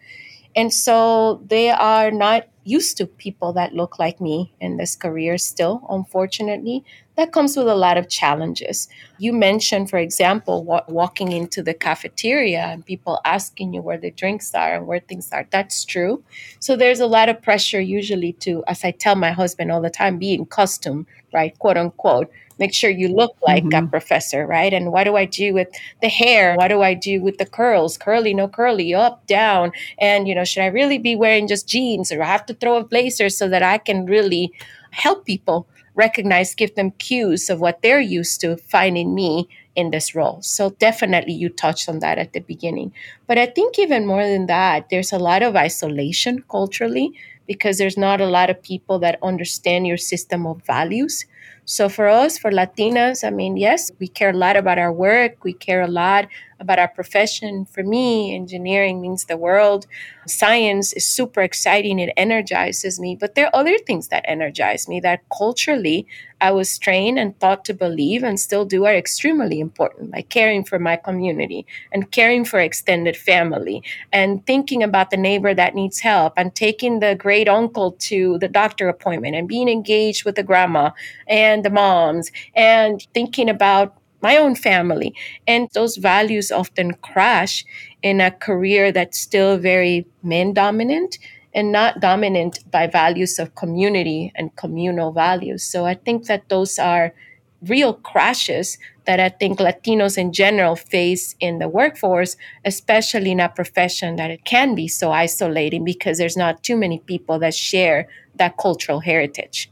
And 0.57 0.73
so 0.73 1.43
they 1.47 1.69
are 1.69 2.11
not 2.11 2.49
used 2.65 2.97
to 2.97 3.07
people 3.07 3.53
that 3.53 3.75
look 3.75 3.99
like 3.99 4.19
me 4.19 4.55
in 4.59 4.79
this 4.79 4.97
career 4.97 5.37
still, 5.37 5.87
unfortunately. 5.91 6.85
That 7.19 7.33
comes 7.33 7.57
with 7.57 7.67
a 7.67 7.75
lot 7.75 7.99
of 7.99 8.09
challenges. 8.09 8.89
You 9.19 9.33
mentioned, 9.33 9.91
for 9.91 9.99
example, 9.99 10.63
wa- 10.63 10.85
walking 10.87 11.33
into 11.33 11.65
the 11.65 11.75
cafeteria 11.75 12.61
and 12.61 12.87
people 12.87 13.21
asking 13.25 13.75
you 13.75 13.83
where 13.83 13.99
the 13.99 14.13
drinks 14.13 14.55
are 14.55 14.77
and 14.77 14.87
where 14.87 15.01
things 15.01 15.33
are. 15.33 15.45
That's 15.51 15.85
true. 15.85 16.23
So 16.61 16.77
there's 16.77 17.01
a 17.01 17.09
lot 17.09 17.29
of 17.29 17.43
pressure 17.43 17.81
usually 17.81 18.35
to, 18.35 18.63
as 18.69 18.85
I 18.85 18.93
tell 18.93 19.17
my 19.17 19.33
husband 19.33 19.73
all 19.73 19.81
the 19.81 19.91
time, 19.91 20.19
be 20.19 20.33
in 20.33 20.47
costume, 20.47 21.09
right? 21.35 21.59
Quote 21.59 21.77
unquote 21.77 22.31
make 22.61 22.75
sure 22.75 22.91
you 22.91 23.09
look 23.09 23.37
like 23.47 23.65
mm-hmm. 23.65 23.87
a 23.87 23.89
professor, 23.89 24.47
right? 24.47 24.73
And 24.73 24.93
what 24.93 25.05
do 25.05 25.17
I 25.17 25.25
do 25.25 25.55
with 25.55 25.69
the 26.03 26.09
hair? 26.09 26.57
What 26.57 26.69
do 26.69 26.83
I 26.83 26.93
do 26.93 27.21
with 27.21 27.39
the 27.39 27.47
curls? 27.47 27.97
Curly, 27.97 28.35
no 28.35 28.49
curly, 28.49 28.93
up, 28.95 29.25
down. 29.29 29.71
And, 29.99 30.27
you 30.27 30.35
know, 30.35 30.45
should 30.45 30.63
I 30.63 30.67
really 30.67 30.99
be 30.99 31.15
wearing 31.15 31.47
just 31.47 31.69
jeans 31.69 32.11
or 32.11 32.21
I 32.21 32.27
have 32.27 32.47
to 32.47 32.55
throw 32.55 32.77
a 32.77 32.85
blazer 32.85 33.29
so 33.29 33.49
that 33.49 33.63
I 33.63 33.79
can 33.79 34.07
really 34.07 34.53
help 34.91 35.25
people 35.25 35.69
recognize, 35.99 36.55
give 36.55 36.75
them 36.77 36.93
cues 36.93 37.51
of 37.51 37.61
what 37.61 37.83
they're 37.83 38.01
used 38.01 38.41
to 38.41 38.57
finding 38.57 39.15
me 39.15 39.49
in 39.75 39.91
this 39.91 40.15
role. 40.15 40.41
So 40.41 40.71
definitely 40.79 41.35
you 41.35 41.49
touched 41.51 41.89
on 41.89 41.99
that 41.99 42.19
at 42.19 42.33
the 42.33 42.41
beginning. 42.41 42.93
But 43.27 43.37
I 43.37 43.47
think 43.47 43.79
even 43.79 44.07
more 44.07 44.25
than 44.25 44.47
that, 44.47 44.89
there's 44.91 45.13
a 45.13 45.19
lot 45.19 45.43
of 45.43 45.57
isolation 45.57 46.45
culturally 46.49 47.13
because 47.47 47.79
there's 47.79 47.97
not 47.97 48.21
a 48.21 48.27
lot 48.27 48.49
of 48.49 48.63
people 48.63 48.99
that 49.01 49.19
understand 49.23 49.87
your 49.87 49.97
system 49.97 50.47
of 50.47 50.63
values. 50.65 51.27
So 51.65 51.89
for 51.89 52.09
us, 52.09 52.39
for 52.39 52.51
Latinas, 52.51 53.27
I 53.27 53.31
mean, 53.31 53.57
yes, 53.57 53.91
we 53.99 54.09
care 54.09 54.31
a 54.31 54.37
lot 54.37 54.57
about 54.57 54.79
our 54.79 54.93
work. 54.93 55.45
We 55.45 55.53
care 55.53 55.83
a 55.83 55.89
lot 55.89 56.29
about 56.61 56.79
our 56.79 56.89
profession. 56.89 57.65
For 57.65 57.83
me, 57.83 58.35
engineering 58.35 59.01
means 59.01 59.25
the 59.25 59.37
world. 59.37 59.87
Science 60.27 60.93
is 60.93 61.07
super 61.07 61.41
exciting. 61.41 61.99
It 61.99 62.13
energizes 62.17 62.99
me. 62.99 63.17
But 63.17 63.35
there 63.35 63.47
are 63.47 63.57
other 63.57 63.79
things 63.79 64.09
that 64.09 64.25
energize 64.27 64.89
me 64.89 65.01
that 65.01 65.21
culturally 65.37 66.07
I 66.41 66.53
was 66.53 66.79
trained 66.79 67.19
and 67.19 67.39
taught 67.41 67.65
to 67.65 67.75
believe 67.75 68.23
and 68.23 68.39
still 68.39 68.65
do 68.65 68.85
are 68.85 68.95
extremely 68.95 69.59
important, 69.59 70.13
like 70.13 70.29
caring 70.29 70.65
for 70.65 70.79
my 70.79 70.97
community 70.97 71.67
and 71.93 72.11
caring 72.11 72.45
for 72.45 72.61
extended 72.61 73.17
family 73.17 73.83
and 74.13 74.47
thinking 74.47 74.83
about 74.83 75.11
the 75.11 75.17
neighbor 75.17 75.53
that 75.55 75.75
needs 75.75 76.01
help 76.01 76.35
and 76.37 76.55
taking 76.55 77.01
the 77.01 77.17
great 77.17 77.49
uncle 77.49 77.93
to 77.93 78.39
the 78.39 78.49
doctor 78.49 78.89
appointment 78.89 79.35
and 79.35 79.49
being 79.49 79.69
engaged 79.69 80.25
with 80.25 80.37
the 80.37 80.43
grandma 80.43 80.91
and 81.27 81.65
the 81.65 81.71
moms 81.71 82.31
and 82.55 83.07
thinking 83.15 83.49
about 83.49 83.98
my 84.21 84.37
own 84.37 84.55
family. 84.55 85.15
And 85.47 85.69
those 85.75 85.97
values 85.97 86.51
often 86.51 86.95
crash 86.95 87.65
in 88.03 88.21
a 88.21 88.31
career 88.31 88.93
that's 88.93 89.19
still 89.19 89.59
very 89.59 90.07
men 90.23 90.53
dominant 90.53 91.19
and 91.55 91.73
not 91.73 92.01
dominant 92.01 92.71
by 92.71 92.87
values 92.87 93.39
of 93.39 93.55
community 93.55 94.33
and 94.35 94.55
communal 94.57 95.13
values. 95.13 95.63
So 95.65 95.87
I 95.87 95.95
think 95.95 96.27
that 96.27 96.49
those 96.49 96.79
are 96.79 97.15
real 97.63 97.95
crashes 97.95 98.79
that 99.07 99.19
I 99.19 99.31
think 99.31 99.59
Latinos 99.59 100.19
in 100.19 100.33
general 100.33 100.77
face 100.77 101.35
in 101.41 101.59
the 101.59 101.69
workforce, 101.69 102.37
especially 102.65 103.33
in 103.33 103.41
a 103.41 103.49
profession 103.49 104.17
that 104.17 104.31
it 104.31 104.45
can 104.45 104.75
be 104.75 104.87
so 104.87 105.11
isolating 105.11 105.85
because 105.85 106.19
there's 106.19 106.37
not 106.37 106.63
too 106.63 106.77
many 106.77 107.01
people 107.01 107.39
that 107.41 107.55
share 107.55 108.07
that 108.37 108.59
cultural 108.59 109.01
heritage. 109.01 109.71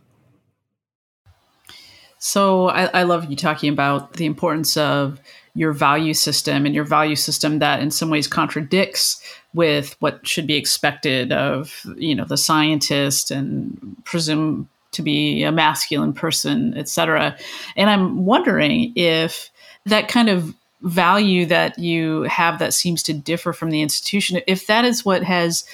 So 2.26 2.70
I, 2.70 2.86
I 2.86 3.02
love 3.04 3.30
you 3.30 3.36
talking 3.36 3.72
about 3.72 4.14
the 4.14 4.26
importance 4.26 4.76
of 4.76 5.20
your 5.54 5.72
value 5.72 6.12
system 6.12 6.66
and 6.66 6.74
your 6.74 6.82
value 6.82 7.14
system 7.14 7.60
that 7.60 7.80
in 7.80 7.92
some 7.92 8.10
ways 8.10 8.26
contradicts 8.26 9.22
with 9.54 9.94
what 10.00 10.26
should 10.26 10.46
be 10.46 10.56
expected 10.56 11.30
of 11.30 11.86
you 11.96 12.16
know 12.16 12.24
the 12.24 12.36
scientist 12.36 13.30
and 13.30 13.96
presume 14.04 14.68
to 14.90 15.02
be 15.02 15.44
a 15.44 15.52
masculine 15.52 16.12
person 16.12 16.76
etc 16.76 17.36
and 17.76 17.88
i'm 17.88 18.26
wondering 18.26 18.92
if 18.96 19.50
that 19.86 20.08
kind 20.08 20.28
of 20.28 20.52
value 20.82 21.46
that 21.46 21.78
you 21.78 22.22
have 22.24 22.58
that 22.58 22.74
seems 22.74 23.02
to 23.04 23.14
differ 23.14 23.52
from 23.52 23.70
the 23.70 23.80
institution 23.80 24.40
if 24.46 24.66
that 24.66 24.84
is 24.84 25.04
what 25.04 25.22
has 25.22 25.64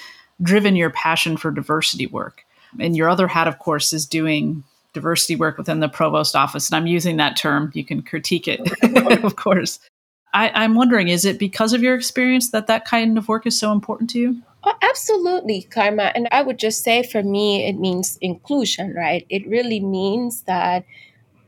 driven 0.43 0.77
your 0.77 0.91
passion 0.91 1.37
for 1.37 1.51
diversity 1.51 2.07
work. 2.07 2.45
And 2.81 2.97
your 2.97 3.09
other 3.09 3.29
hat 3.29 3.49
of 3.49 3.59
course 3.59 3.93
is 3.93 4.07
doing 4.07 4.65
diversity 4.93 5.37
work 5.37 5.59
within 5.59 5.81
the 5.81 5.89
provost 5.89 6.37
office. 6.37 6.69
And 6.69 6.77
I'm 6.77 6.87
using 6.87 7.17
that 7.17 7.37
term. 7.37 7.71
You 7.75 7.85
can 7.85 8.03
critique 8.03 8.47
it, 8.49 8.61
of 9.25 9.37
course. 9.37 9.81
I, 10.35 10.65
am 10.65 10.75
wondering, 10.75 11.09
is 11.09 11.25
it 11.25 11.39
because 11.39 11.73
of 11.73 11.83
your 11.83 11.95
experience 11.95 12.51
that 12.51 12.67
that 12.67 12.87
kind 12.87 13.19
of 13.19 13.29
work 13.29 13.47
is 13.47 13.59
so 13.59 13.73
important 13.73 14.11
to 14.11 14.19
you? 14.19 14.43
Oh, 14.65 14.75
absolutely, 14.83 15.63
Karma. 15.63 16.13
And 16.15 16.29
I 16.33 16.43
would 16.43 16.59
just 16.59 16.83
say 16.83 17.03
for 17.03 17.23
me, 17.23 17.67
it 17.67 17.79
means 17.79 18.17
inclusion, 18.21 18.95
right? 18.95 19.27
It 19.29 19.47
really 19.47 19.81
means 19.81 20.43
that 20.43 20.85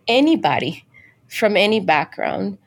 anybody 0.06 0.84
from 1.28 1.56
any 1.56 1.80
background 1.80 2.58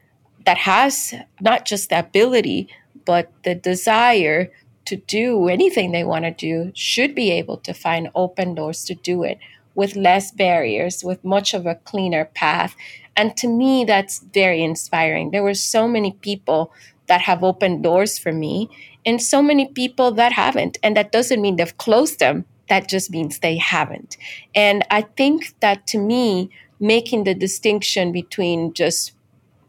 that 0.46 0.58
has 0.58 1.14
not 1.42 1.66
just 1.66 1.90
the 1.90 2.00
ability, 2.00 2.70
but 3.06 3.32
the 3.44 3.54
desire 3.54 4.52
to 4.86 4.96
do 4.96 5.50
anything 5.50 5.92
they 5.92 6.06
want 6.06 6.24
to 6.24 6.32
do 6.32 6.72
should 6.74 7.14
be 7.14 7.30
able 7.30 7.58
to 7.58 7.74
find 7.74 8.10
open 8.16 8.56
doors 8.56 8.86
to 8.86 8.96
do 8.96 9.24
it 9.24 9.38
with 9.78 9.96
less 9.96 10.32
barriers, 10.32 11.04
with 11.04 11.24
much 11.24 11.54
of 11.54 11.68
a 11.68 11.76
cleaner 11.76 12.26
path. 12.26 12.76
And 13.16 13.38
to 13.38 13.48
me, 13.48 13.86
that's 13.86 14.20
very 14.34 14.64
inspiring. 14.64 15.30
There 15.30 15.44
were 15.44 15.54
so 15.54 15.88
many 15.88 16.14
people 16.14 16.74
that 17.06 17.22
have 17.22 17.44
opened 17.44 17.84
doors 17.84 18.18
for 18.18 18.34
me, 18.34 18.70
and 19.06 19.22
so 19.22 19.42
many 19.42 19.68
people 19.68 20.12
that 20.14 20.34
haven't. 20.34 20.80
And 20.84 20.98
that 20.98 21.12
doesn't 21.12 21.42
mean 21.42 21.56
they've 21.56 21.78
closed 21.78 22.20
them, 22.20 22.46
that 22.70 22.90
just 22.90 23.12
means 23.12 23.40
they 23.40 23.58
haven't. 23.58 24.18
And 24.56 24.84
I 24.90 25.04
think 25.04 25.54
that 25.62 25.88
to 25.88 26.00
me, 26.00 26.50
making 26.80 27.24
the 27.24 27.36
distinction 27.36 28.12
between 28.12 28.74
just 28.74 29.14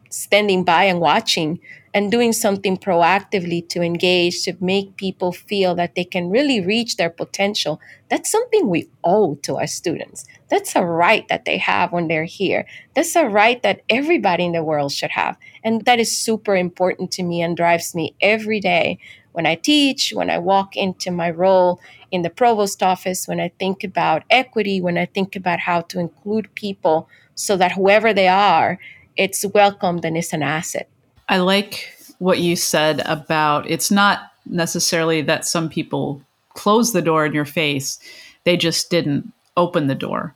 standing 0.09 0.63
by 0.63 0.85
and 0.85 0.99
watching 0.99 1.59
and 1.93 2.11
doing 2.11 2.33
something 2.33 2.77
proactively 2.77 3.67
to 3.69 3.81
engage, 3.81 4.43
to 4.43 4.53
make 4.59 4.95
people 4.95 5.31
feel 5.31 5.73
that 5.75 5.95
they 5.95 6.03
can 6.03 6.29
really 6.29 6.61
reach 6.61 6.97
their 6.97 7.09
potential, 7.09 7.79
that's 8.09 8.29
something 8.29 8.69
we 8.69 8.87
owe 9.03 9.35
to 9.41 9.55
our 9.55 9.67
students. 9.67 10.25
That's 10.49 10.75
a 10.75 10.85
right 10.85 11.27
that 11.29 11.45
they 11.45 11.57
have 11.57 11.91
when 11.91 12.07
they're 12.07 12.25
here. 12.25 12.65
That's 12.93 13.15
a 13.15 13.27
right 13.27 13.61
that 13.63 13.81
everybody 13.89 14.45
in 14.45 14.51
the 14.51 14.63
world 14.63 14.91
should 14.91 15.11
have. 15.11 15.37
And 15.63 15.85
that 15.85 15.99
is 15.99 16.15
super 16.15 16.55
important 16.55 17.11
to 17.13 17.23
me 17.23 17.41
and 17.41 17.57
drives 17.57 17.95
me 17.95 18.13
every 18.21 18.59
day 18.59 18.99
when 19.31 19.45
I 19.45 19.55
teach, 19.55 20.11
when 20.11 20.29
I 20.29 20.37
walk 20.39 20.75
into 20.75 21.11
my 21.11 21.29
role 21.29 21.79
in 22.11 22.23
the 22.23 22.29
provost 22.29 22.81
office, 22.81 23.27
when 23.27 23.39
I 23.39 23.51
think 23.59 23.83
about 23.83 24.23
equity, 24.29 24.81
when 24.81 24.97
I 24.97 25.05
think 25.05 25.35
about 25.35 25.59
how 25.59 25.81
to 25.81 25.99
include 25.99 26.53
people 26.55 27.07
so 27.35 27.55
that 27.57 27.73
whoever 27.73 28.13
they 28.13 28.27
are, 28.27 28.79
it's 29.19 29.45
welcomed 29.53 30.05
and 30.05 30.17
it's 30.17 30.33
an 30.33 30.41
asset. 30.41 30.89
I 31.27 31.37
like 31.37 31.93
what 32.17 32.39
you 32.39 32.55
said 32.55 33.01
about 33.05 33.69
it's 33.69 33.91
not 33.91 34.31
necessarily 34.47 35.21
that 35.21 35.45
some 35.45 35.69
people 35.69 36.21
close 36.55 36.93
the 36.93 37.01
door 37.01 37.25
in 37.25 37.33
your 37.33 37.45
face, 37.45 37.99
they 38.45 38.57
just 38.57 38.89
didn't 38.89 39.31
open 39.57 39.87
the 39.87 39.95
door. 39.95 40.33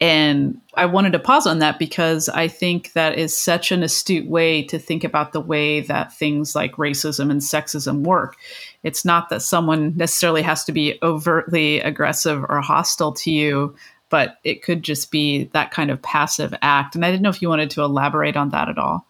And 0.00 0.58
I 0.74 0.86
wanted 0.86 1.12
to 1.12 1.18
pause 1.18 1.46
on 1.46 1.58
that 1.58 1.78
because 1.78 2.30
I 2.30 2.48
think 2.48 2.92
that 2.94 3.18
is 3.18 3.36
such 3.36 3.70
an 3.70 3.82
astute 3.82 4.26
way 4.26 4.62
to 4.62 4.78
think 4.78 5.04
about 5.04 5.32
the 5.32 5.40
way 5.40 5.80
that 5.80 6.14
things 6.14 6.54
like 6.54 6.72
racism 6.76 7.30
and 7.30 7.42
sexism 7.42 8.04
work. 8.04 8.36
It's 8.82 9.04
not 9.04 9.28
that 9.28 9.42
someone 9.42 9.94
necessarily 9.96 10.40
has 10.40 10.64
to 10.64 10.72
be 10.72 10.98
overtly 11.02 11.80
aggressive 11.80 12.46
or 12.48 12.62
hostile 12.62 13.12
to 13.12 13.30
you, 13.30 13.74
but 14.10 14.38
it 14.44 14.62
could 14.62 14.82
just 14.82 15.10
be 15.10 15.44
that 15.52 15.70
kind 15.70 15.90
of 15.90 16.02
passive 16.02 16.52
act. 16.60 16.94
And 16.94 17.04
I 17.04 17.10
didn't 17.10 17.22
know 17.22 17.30
if 17.30 17.40
you 17.40 17.48
wanted 17.48 17.70
to 17.70 17.82
elaborate 17.82 18.36
on 18.36 18.50
that 18.50 18.68
at 18.68 18.78
all. 18.78 19.06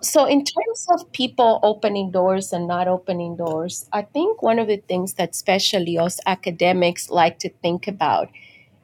So, 0.00 0.26
in 0.26 0.44
terms 0.44 0.86
of 0.90 1.10
people 1.12 1.60
opening 1.62 2.10
doors 2.10 2.52
and 2.52 2.66
not 2.68 2.88
opening 2.88 3.36
doors, 3.36 3.88
I 3.92 4.02
think 4.02 4.42
one 4.42 4.58
of 4.58 4.68
the 4.68 4.76
things 4.76 5.14
that 5.14 5.30
especially 5.30 5.98
us 5.98 6.20
academics 6.26 7.08
like 7.08 7.38
to 7.38 7.48
think 7.62 7.88
about 7.88 8.28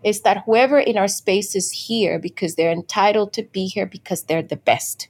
is 0.02 0.22
that 0.22 0.44
whoever 0.46 0.78
in 0.78 0.96
our 0.96 1.08
space 1.08 1.54
is 1.54 1.70
here 1.70 2.18
because 2.18 2.54
they're 2.54 2.72
entitled 2.72 3.34
to 3.34 3.42
be 3.42 3.66
here 3.66 3.84
because 3.84 4.22
they're 4.22 4.42
the 4.42 4.56
best. 4.56 5.08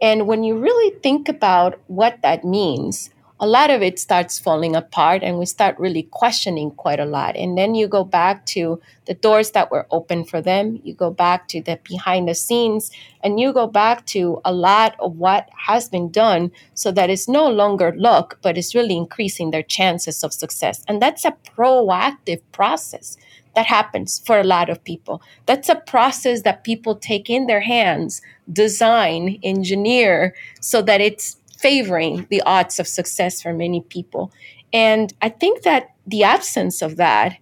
And 0.00 0.26
when 0.26 0.42
you 0.42 0.58
really 0.58 0.98
think 1.00 1.28
about 1.28 1.80
what 1.86 2.20
that 2.22 2.44
means, 2.44 3.10
a 3.40 3.46
lot 3.46 3.70
of 3.70 3.82
it 3.82 3.98
starts 3.98 4.38
falling 4.38 4.74
apart 4.74 5.22
and 5.22 5.38
we 5.38 5.46
start 5.46 5.78
really 5.78 6.02
questioning 6.02 6.72
quite 6.72 6.98
a 6.98 7.04
lot. 7.04 7.36
And 7.36 7.56
then 7.56 7.74
you 7.74 7.86
go 7.86 8.02
back 8.02 8.44
to 8.46 8.80
the 9.06 9.14
doors 9.14 9.52
that 9.52 9.70
were 9.70 9.86
open 9.90 10.24
for 10.24 10.42
them, 10.42 10.80
you 10.82 10.92
go 10.92 11.10
back 11.10 11.46
to 11.48 11.62
the 11.62 11.78
behind 11.84 12.28
the 12.28 12.34
scenes, 12.34 12.90
and 13.22 13.38
you 13.38 13.52
go 13.52 13.66
back 13.66 14.04
to 14.06 14.40
a 14.44 14.52
lot 14.52 14.96
of 14.98 15.16
what 15.16 15.48
has 15.56 15.88
been 15.88 16.10
done 16.10 16.50
so 16.74 16.90
that 16.92 17.10
it's 17.10 17.28
no 17.28 17.48
longer 17.48 17.94
luck, 17.96 18.38
but 18.42 18.58
it's 18.58 18.74
really 18.74 18.96
increasing 18.96 19.50
their 19.50 19.62
chances 19.62 20.24
of 20.24 20.32
success. 20.32 20.84
And 20.88 21.00
that's 21.00 21.24
a 21.24 21.36
proactive 21.56 22.40
process 22.52 23.16
that 23.54 23.66
happens 23.66 24.20
for 24.24 24.38
a 24.38 24.44
lot 24.44 24.68
of 24.68 24.82
people. 24.84 25.22
That's 25.46 25.68
a 25.68 25.74
process 25.76 26.42
that 26.42 26.64
people 26.64 26.96
take 26.96 27.30
in 27.30 27.46
their 27.46 27.60
hands, 27.60 28.20
design, 28.52 29.38
engineer, 29.42 30.34
so 30.60 30.82
that 30.82 31.00
it's 31.00 31.36
favoring 31.58 32.26
the 32.30 32.40
odds 32.42 32.78
of 32.78 32.86
success 32.86 33.42
for 33.42 33.52
many 33.52 33.80
people. 33.80 34.32
And 34.72 35.12
I 35.20 35.28
think 35.28 35.62
that 35.62 35.94
the 36.06 36.22
absence 36.22 36.82
of 36.82 36.96
that, 36.96 37.36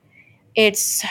it's 0.54 1.04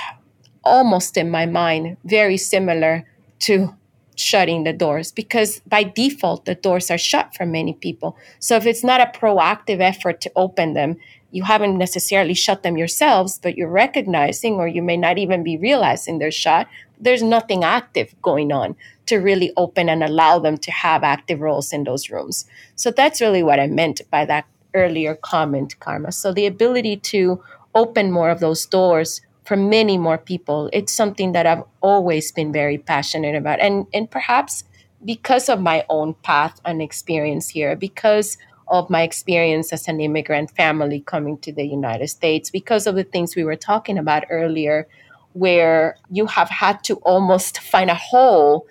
almost 0.63 1.15
in 1.15 1.29
my 1.29 1.45
mind 1.45 1.97
very 2.03 2.37
similar 2.37 3.05
to 3.39 3.73
shutting 4.15 4.63
the 4.63 4.73
doors 4.73 5.11
because 5.11 5.59
by 5.67 5.83
default 5.83 6.45
the 6.45 6.55
doors 6.55 6.89
are 6.89 6.97
shut 6.97 7.35
for 7.35 7.45
many 7.45 7.73
people. 7.73 8.17
So 8.39 8.55
if 8.55 8.65
it's 8.65 8.83
not 8.83 9.01
a 9.01 9.17
proactive 9.17 9.81
effort 9.81 10.21
to 10.21 10.31
open 10.35 10.73
them, 10.73 10.95
you 11.35 11.43
haven't 11.43 11.77
necessarily 11.77 12.33
shut 12.33 12.63
them 12.63 12.77
yourselves, 12.77 13.39
but 13.43 13.57
you're 13.57 13.67
recognizing, 13.67 14.53
or 14.53 14.69
you 14.69 14.81
may 14.81 14.95
not 14.95 15.17
even 15.17 15.43
be 15.43 15.57
realizing 15.57 16.17
they're 16.17 16.31
shut. 16.31 16.65
There's 16.97 17.21
nothing 17.21 17.65
active 17.65 18.15
going 18.21 18.53
on 18.53 18.77
to 19.07 19.17
really 19.17 19.51
open 19.57 19.89
and 19.89 20.01
allow 20.01 20.39
them 20.39 20.57
to 20.59 20.71
have 20.71 21.03
active 21.03 21.41
roles 21.41 21.73
in 21.73 21.83
those 21.83 22.09
rooms. 22.09 22.45
So 22.77 22.89
that's 22.89 23.19
really 23.19 23.43
what 23.43 23.59
I 23.59 23.67
meant 23.67 23.99
by 24.09 24.23
that 24.25 24.45
earlier 24.73 25.13
comment, 25.13 25.77
Karma. 25.81 26.13
So 26.13 26.31
the 26.31 26.45
ability 26.45 26.95
to 27.11 27.43
open 27.73 28.13
more 28.13 28.29
of 28.29 28.39
those 28.39 28.65
doors 28.65 29.19
for 29.43 29.57
many 29.57 29.97
more 29.97 30.17
people, 30.17 30.69
it's 30.71 30.93
something 30.93 31.33
that 31.33 31.45
I've 31.45 31.63
always 31.81 32.31
been 32.31 32.53
very 32.53 32.77
passionate 32.77 33.35
about. 33.35 33.59
And 33.59 33.87
and 33.93 34.09
perhaps 34.09 34.63
because 35.03 35.49
of 35.49 35.59
my 35.59 35.83
own 35.89 36.13
path 36.23 36.61
and 36.63 36.81
experience 36.81 37.49
here, 37.49 37.75
because 37.75 38.37
of 38.67 38.89
my 38.89 39.03
experience 39.03 39.71
as 39.71 39.87
an 39.87 39.99
immigrant 39.99 40.51
family 40.51 41.01
coming 41.01 41.37
to 41.39 41.51
the 41.51 41.65
United 41.65 42.07
States 42.07 42.49
because 42.49 42.87
of 42.87 42.95
the 42.95 43.03
things 43.03 43.35
we 43.35 43.43
were 43.43 43.55
talking 43.55 43.97
about 43.97 44.23
earlier, 44.29 44.87
where 45.33 45.97
you 46.09 46.25
have 46.25 46.49
had 46.49 46.83
to 46.85 46.95
almost 46.97 47.59
find 47.59 47.89
a 47.89 47.95
hole 47.95 48.65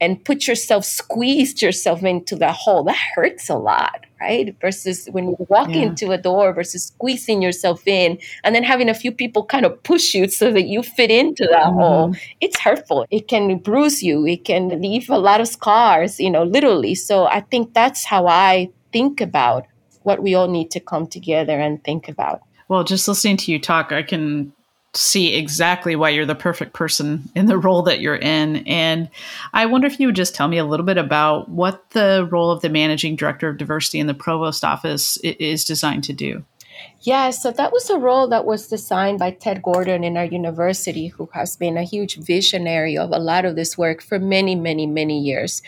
and 0.00 0.24
put 0.24 0.46
yourself, 0.46 0.84
squeezed 0.84 1.60
yourself 1.60 2.02
into 2.02 2.34
that 2.36 2.54
hole. 2.54 2.82
That 2.84 2.96
hurts 3.14 3.50
a 3.50 3.56
lot, 3.56 4.06
right? 4.20 4.56
Versus 4.60 5.08
when 5.12 5.28
you 5.28 5.36
walk 5.50 5.68
yeah. 5.68 5.82
into 5.82 6.10
a 6.10 6.18
door 6.18 6.54
versus 6.54 6.86
squeezing 6.86 7.42
yourself 7.42 7.86
in 7.86 8.18
and 8.42 8.54
then 8.54 8.62
having 8.62 8.88
a 8.88 8.94
few 8.94 9.12
people 9.12 9.44
kind 9.44 9.66
of 9.66 9.82
push 9.82 10.14
you 10.14 10.28
so 10.28 10.50
that 10.52 10.62
you 10.62 10.82
fit 10.82 11.10
into 11.10 11.46
that 11.50 11.66
mm-hmm. 11.66 11.78
hole. 11.78 12.16
It's 12.40 12.58
hurtful. 12.58 13.06
It 13.10 13.28
can 13.28 13.58
bruise 13.58 14.02
you. 14.02 14.26
It 14.26 14.44
can 14.44 14.80
leave 14.80 15.10
a 15.10 15.18
lot 15.18 15.40
of 15.40 15.48
scars, 15.48 16.18
you 16.18 16.30
know, 16.30 16.44
literally. 16.44 16.94
So 16.94 17.26
I 17.26 17.40
think 17.40 17.74
that's 17.74 18.04
how 18.06 18.26
I 18.26 18.70
think 18.92 19.20
about 19.20 19.66
what 20.02 20.22
we 20.22 20.34
all 20.34 20.48
need 20.48 20.70
to 20.72 20.80
come 20.80 21.06
together 21.06 21.58
and 21.58 21.82
think 21.84 22.08
about. 22.08 22.42
Well, 22.68 22.84
just 22.84 23.08
listening 23.08 23.36
to 23.38 23.52
you 23.52 23.58
talk, 23.58 23.92
I 23.92 24.02
can 24.02 24.52
see 24.94 25.34
exactly 25.34 25.94
why 25.94 26.10
you're 26.10 26.26
the 26.26 26.34
perfect 26.34 26.72
person 26.72 27.28
in 27.34 27.46
the 27.46 27.58
role 27.66 27.82
that 27.82 28.00
you're 28.00 28.16
in. 28.16 28.58
And 28.66 29.08
I 29.52 29.66
wonder 29.66 29.86
if 29.86 30.00
you 30.00 30.08
would 30.08 30.16
just 30.16 30.34
tell 30.34 30.48
me 30.48 30.58
a 30.58 30.64
little 30.64 30.86
bit 30.86 30.98
about 30.98 31.48
what 31.48 31.90
the 31.90 32.28
role 32.30 32.50
of 32.50 32.62
the 32.62 32.68
managing 32.68 33.16
director 33.16 33.48
of 33.48 33.58
diversity 33.58 34.00
in 34.00 34.06
the 34.06 34.14
provost 34.14 34.64
office 34.64 35.16
is 35.18 35.64
designed 35.64 36.04
to 36.04 36.12
do. 36.12 36.44
Yeah, 37.02 37.30
so 37.30 37.50
that 37.50 37.72
was 37.72 37.88
a 37.88 37.98
role 37.98 38.28
that 38.28 38.44
was 38.44 38.68
designed 38.68 39.18
by 39.18 39.30
Ted 39.30 39.62
Gordon 39.62 40.04
in 40.04 40.16
our 40.16 40.24
university, 40.24 41.08
who 41.08 41.28
has 41.32 41.56
been 41.56 41.76
a 41.76 41.82
huge 41.82 42.16
visionary 42.16 42.96
of 42.96 43.10
a 43.10 43.18
lot 43.18 43.44
of 43.44 43.56
this 43.56 43.78
work 43.78 44.02
for 44.02 44.18
many, 44.18 44.54
many, 44.54 44.86
many 44.86 45.18
years. 45.18 45.62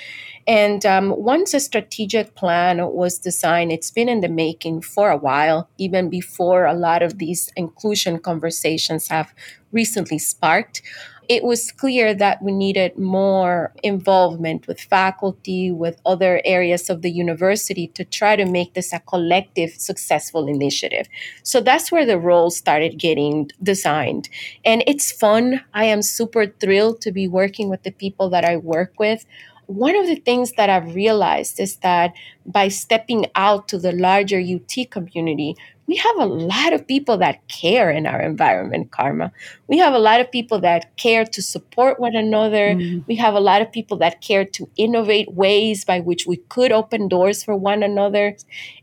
And 0.46 0.84
um, 0.84 1.10
once 1.10 1.54
a 1.54 1.60
strategic 1.60 2.34
plan 2.34 2.84
was 2.88 3.18
designed, 3.18 3.72
it's 3.72 3.90
been 3.90 4.08
in 4.08 4.20
the 4.20 4.28
making 4.28 4.82
for 4.82 5.10
a 5.10 5.16
while, 5.16 5.68
even 5.78 6.10
before 6.10 6.66
a 6.66 6.74
lot 6.74 7.02
of 7.02 7.18
these 7.18 7.50
inclusion 7.56 8.18
conversations 8.18 9.08
have 9.08 9.32
recently 9.70 10.18
sparked 10.18 10.82
it 11.28 11.44
was 11.44 11.70
clear 11.70 12.14
that 12.14 12.42
we 12.42 12.52
needed 12.52 12.98
more 12.98 13.72
involvement 13.82 14.66
with 14.66 14.80
faculty, 14.80 15.70
with 15.70 16.00
other 16.04 16.42
areas 16.44 16.90
of 16.90 17.02
the 17.02 17.10
university 17.10 17.86
to 17.88 18.04
try 18.04 18.36
to 18.36 18.44
make 18.44 18.74
this 18.74 18.92
a 18.92 19.00
collective 19.00 19.70
successful 19.70 20.48
initiative. 20.48 21.06
So 21.42 21.60
that's 21.60 21.92
where 21.92 22.04
the 22.04 22.18
roles 22.18 22.56
started 22.56 22.98
getting 22.98 23.50
designed. 23.62 24.28
And 24.64 24.82
it's 24.86 25.12
fun. 25.12 25.62
I 25.72 25.84
am 25.84 26.02
super 26.02 26.46
thrilled 26.46 27.00
to 27.02 27.12
be 27.12 27.28
working 27.28 27.68
with 27.68 27.84
the 27.84 27.92
people 27.92 28.28
that 28.30 28.44
I 28.44 28.56
work 28.56 28.94
with 28.98 29.24
one 29.66 29.96
of 29.96 30.06
the 30.06 30.16
things 30.16 30.52
that 30.52 30.68
I've 30.70 30.94
realized 30.94 31.60
is 31.60 31.76
that 31.76 32.12
by 32.44 32.68
stepping 32.68 33.26
out 33.34 33.68
to 33.68 33.78
the 33.78 33.92
larger 33.92 34.38
UT 34.40 34.90
community, 34.90 35.56
we 35.92 35.98
have 35.98 36.16
a 36.20 36.24
lot 36.24 36.72
of 36.72 36.86
people 36.86 37.18
that 37.18 37.46
care 37.48 37.90
in 37.90 38.06
our 38.06 38.18
environment, 38.18 38.90
Karma. 38.92 39.30
We 39.68 39.76
have 39.76 39.92
a 39.92 39.98
lot 39.98 40.22
of 40.22 40.32
people 40.32 40.58
that 40.60 40.96
care 40.96 41.26
to 41.26 41.42
support 41.42 42.00
one 42.00 42.16
another. 42.16 42.70
Mm-hmm. 42.70 43.00
We 43.06 43.16
have 43.16 43.34
a 43.34 43.40
lot 43.40 43.60
of 43.60 43.70
people 43.70 43.98
that 43.98 44.22
care 44.22 44.46
to 44.56 44.70
innovate 44.78 45.34
ways 45.34 45.84
by 45.84 46.00
which 46.00 46.26
we 46.26 46.38
could 46.48 46.72
open 46.72 47.08
doors 47.08 47.44
for 47.44 47.54
one 47.54 47.82
another. 47.82 48.38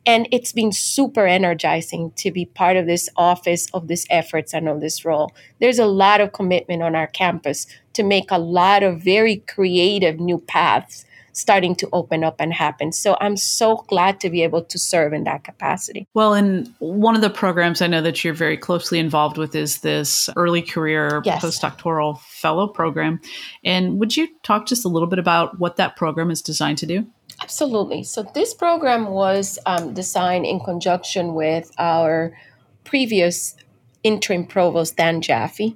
And 0.06 0.28
it's 0.32 0.52
been 0.52 0.72
super 0.72 1.26
energizing 1.26 2.12
to 2.18 2.30
be 2.30 2.46
part 2.46 2.78
of 2.78 2.86
this 2.86 3.10
office, 3.16 3.68
of 3.74 3.88
these 3.88 4.06
efforts, 4.12 4.54
and 4.54 4.70
of 4.70 4.80
this 4.80 5.04
role. 5.04 5.32
There's 5.60 5.80
a 5.80 5.88
lot 5.88 6.22
of 6.22 6.32
commitment 6.32 6.84
on 6.84 6.96
our 6.96 7.08
campus 7.08 7.66
to 7.94 8.04
make 8.04 8.30
a 8.30 8.38
lot 8.38 8.84
of 8.84 9.02
very 9.02 9.38
creative 9.48 10.20
new 10.20 10.38
paths 10.38 11.06
starting 11.34 11.76
to 11.76 11.90
open 11.94 12.24
up 12.24 12.36
and 12.40 12.54
happen. 12.54 12.92
So 12.92 13.18
I'm 13.22 13.38
so 13.38 13.78
glad 13.88 14.20
to 14.22 14.30
be 14.30 14.44
able 14.44 14.64
to 14.64 14.80
serve 14.80 15.14
in 15.14 15.24
that 15.26 15.44
capacity. 15.44 16.08
Well, 16.14 16.34
and 16.34 16.74
one 16.80 17.16
of 17.16 17.22
the 17.22 17.30
programs 17.30 17.82
I 17.82 17.88
know 17.88 18.02
that 18.02 18.24
you're 18.24 18.34
very 18.34 18.58
closely 18.58 19.00
involved 19.00 19.38
with 19.38 19.56
is 19.56 19.80
this 19.80 20.30
early 20.36 20.62
career 20.62 21.22
yes. 21.26 21.44
postdoctoral 21.44 22.20
fellow 22.20 22.68
program. 22.68 23.20
And 23.64 24.00
would 24.00 24.16
you 24.18 24.28
talk 24.44 24.66
just 24.68 24.86
a 24.86 24.90
little 24.90 25.08
bit 25.08 25.20
about 25.20 25.60
what 25.60 25.78
that 25.78 25.96
program 25.96 26.32
is 26.32 26.42
designed 26.42 26.78
to 26.80 26.86
do? 26.86 27.08
Absolutely. 27.42 28.04
So 28.04 28.24
this 28.34 28.54
program 28.54 29.08
was 29.08 29.60
um, 29.66 29.94
designed 29.94 30.46
in 30.46 30.60
conjunction 30.60 31.34
with 31.34 31.72
our 31.78 32.38
previous 32.84 33.56
interim 34.04 34.46
provost, 34.46 34.98
Dan 34.98 35.22
Jaffe. 35.22 35.76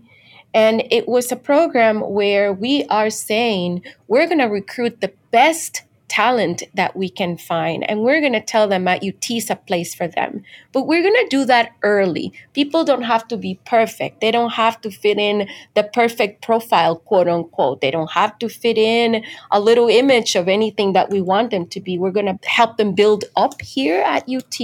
And 0.54 0.84
it 0.92 1.08
was 1.08 1.32
a 1.32 1.36
program 1.36 2.02
where 2.02 2.54
we 2.54 2.86
are 2.86 3.10
saying 3.10 3.84
we're 4.08 4.28
going 4.28 4.40
to 4.40 4.46
recruit 4.46 5.02
the 5.02 5.12
best 5.32 5.84
talent 6.14 6.62
that 6.76 6.96
we 6.96 7.10
can 7.10 7.36
find. 7.36 7.90
And 7.90 8.02
we're 8.02 8.22
going 8.22 8.34
to 8.34 8.40
tell 8.54 8.68
them 8.68 8.88
at 8.88 9.04
UT 9.04 9.32
is 9.32 9.50
a 9.50 9.56
place 9.56 9.96
for 9.96 10.08
them. 10.08 10.44
But 10.72 10.86
we're 10.86 11.02
going 11.02 11.22
to 11.24 11.28
do 11.28 11.44
that 11.46 11.72
early. 11.82 12.32
People 12.54 12.86
don't 12.86 13.02
have 13.14 13.28
to 13.30 13.36
be 13.36 13.60
perfect. 13.66 14.22
They 14.22 14.30
don't 14.30 14.52
have 14.52 14.80
to 14.82 14.92
fit 14.92 15.18
in 15.18 15.50
the 15.74 15.84
perfect 15.84 16.44
profile, 16.44 16.98
quote 16.98 17.28
unquote. 17.28 17.82
They 17.82 17.90
don't 17.90 18.12
have 18.12 18.38
to 18.40 18.48
fit 18.48 18.78
in 18.78 19.24
a 19.50 19.60
little 19.60 19.88
image 19.88 20.36
of 20.36 20.48
anything 20.48 20.94
that 20.94 21.10
we 21.10 21.20
want 21.20 21.50
them 21.50 21.66
to 21.70 21.82
be. 21.82 21.98
We're 21.98 22.12
going 22.12 22.38
to 22.38 22.48
help 22.48 22.78
them 22.78 22.94
build 22.94 23.24
up 23.36 23.60
here 23.60 24.02
at 24.02 24.30
UT. 24.30 24.60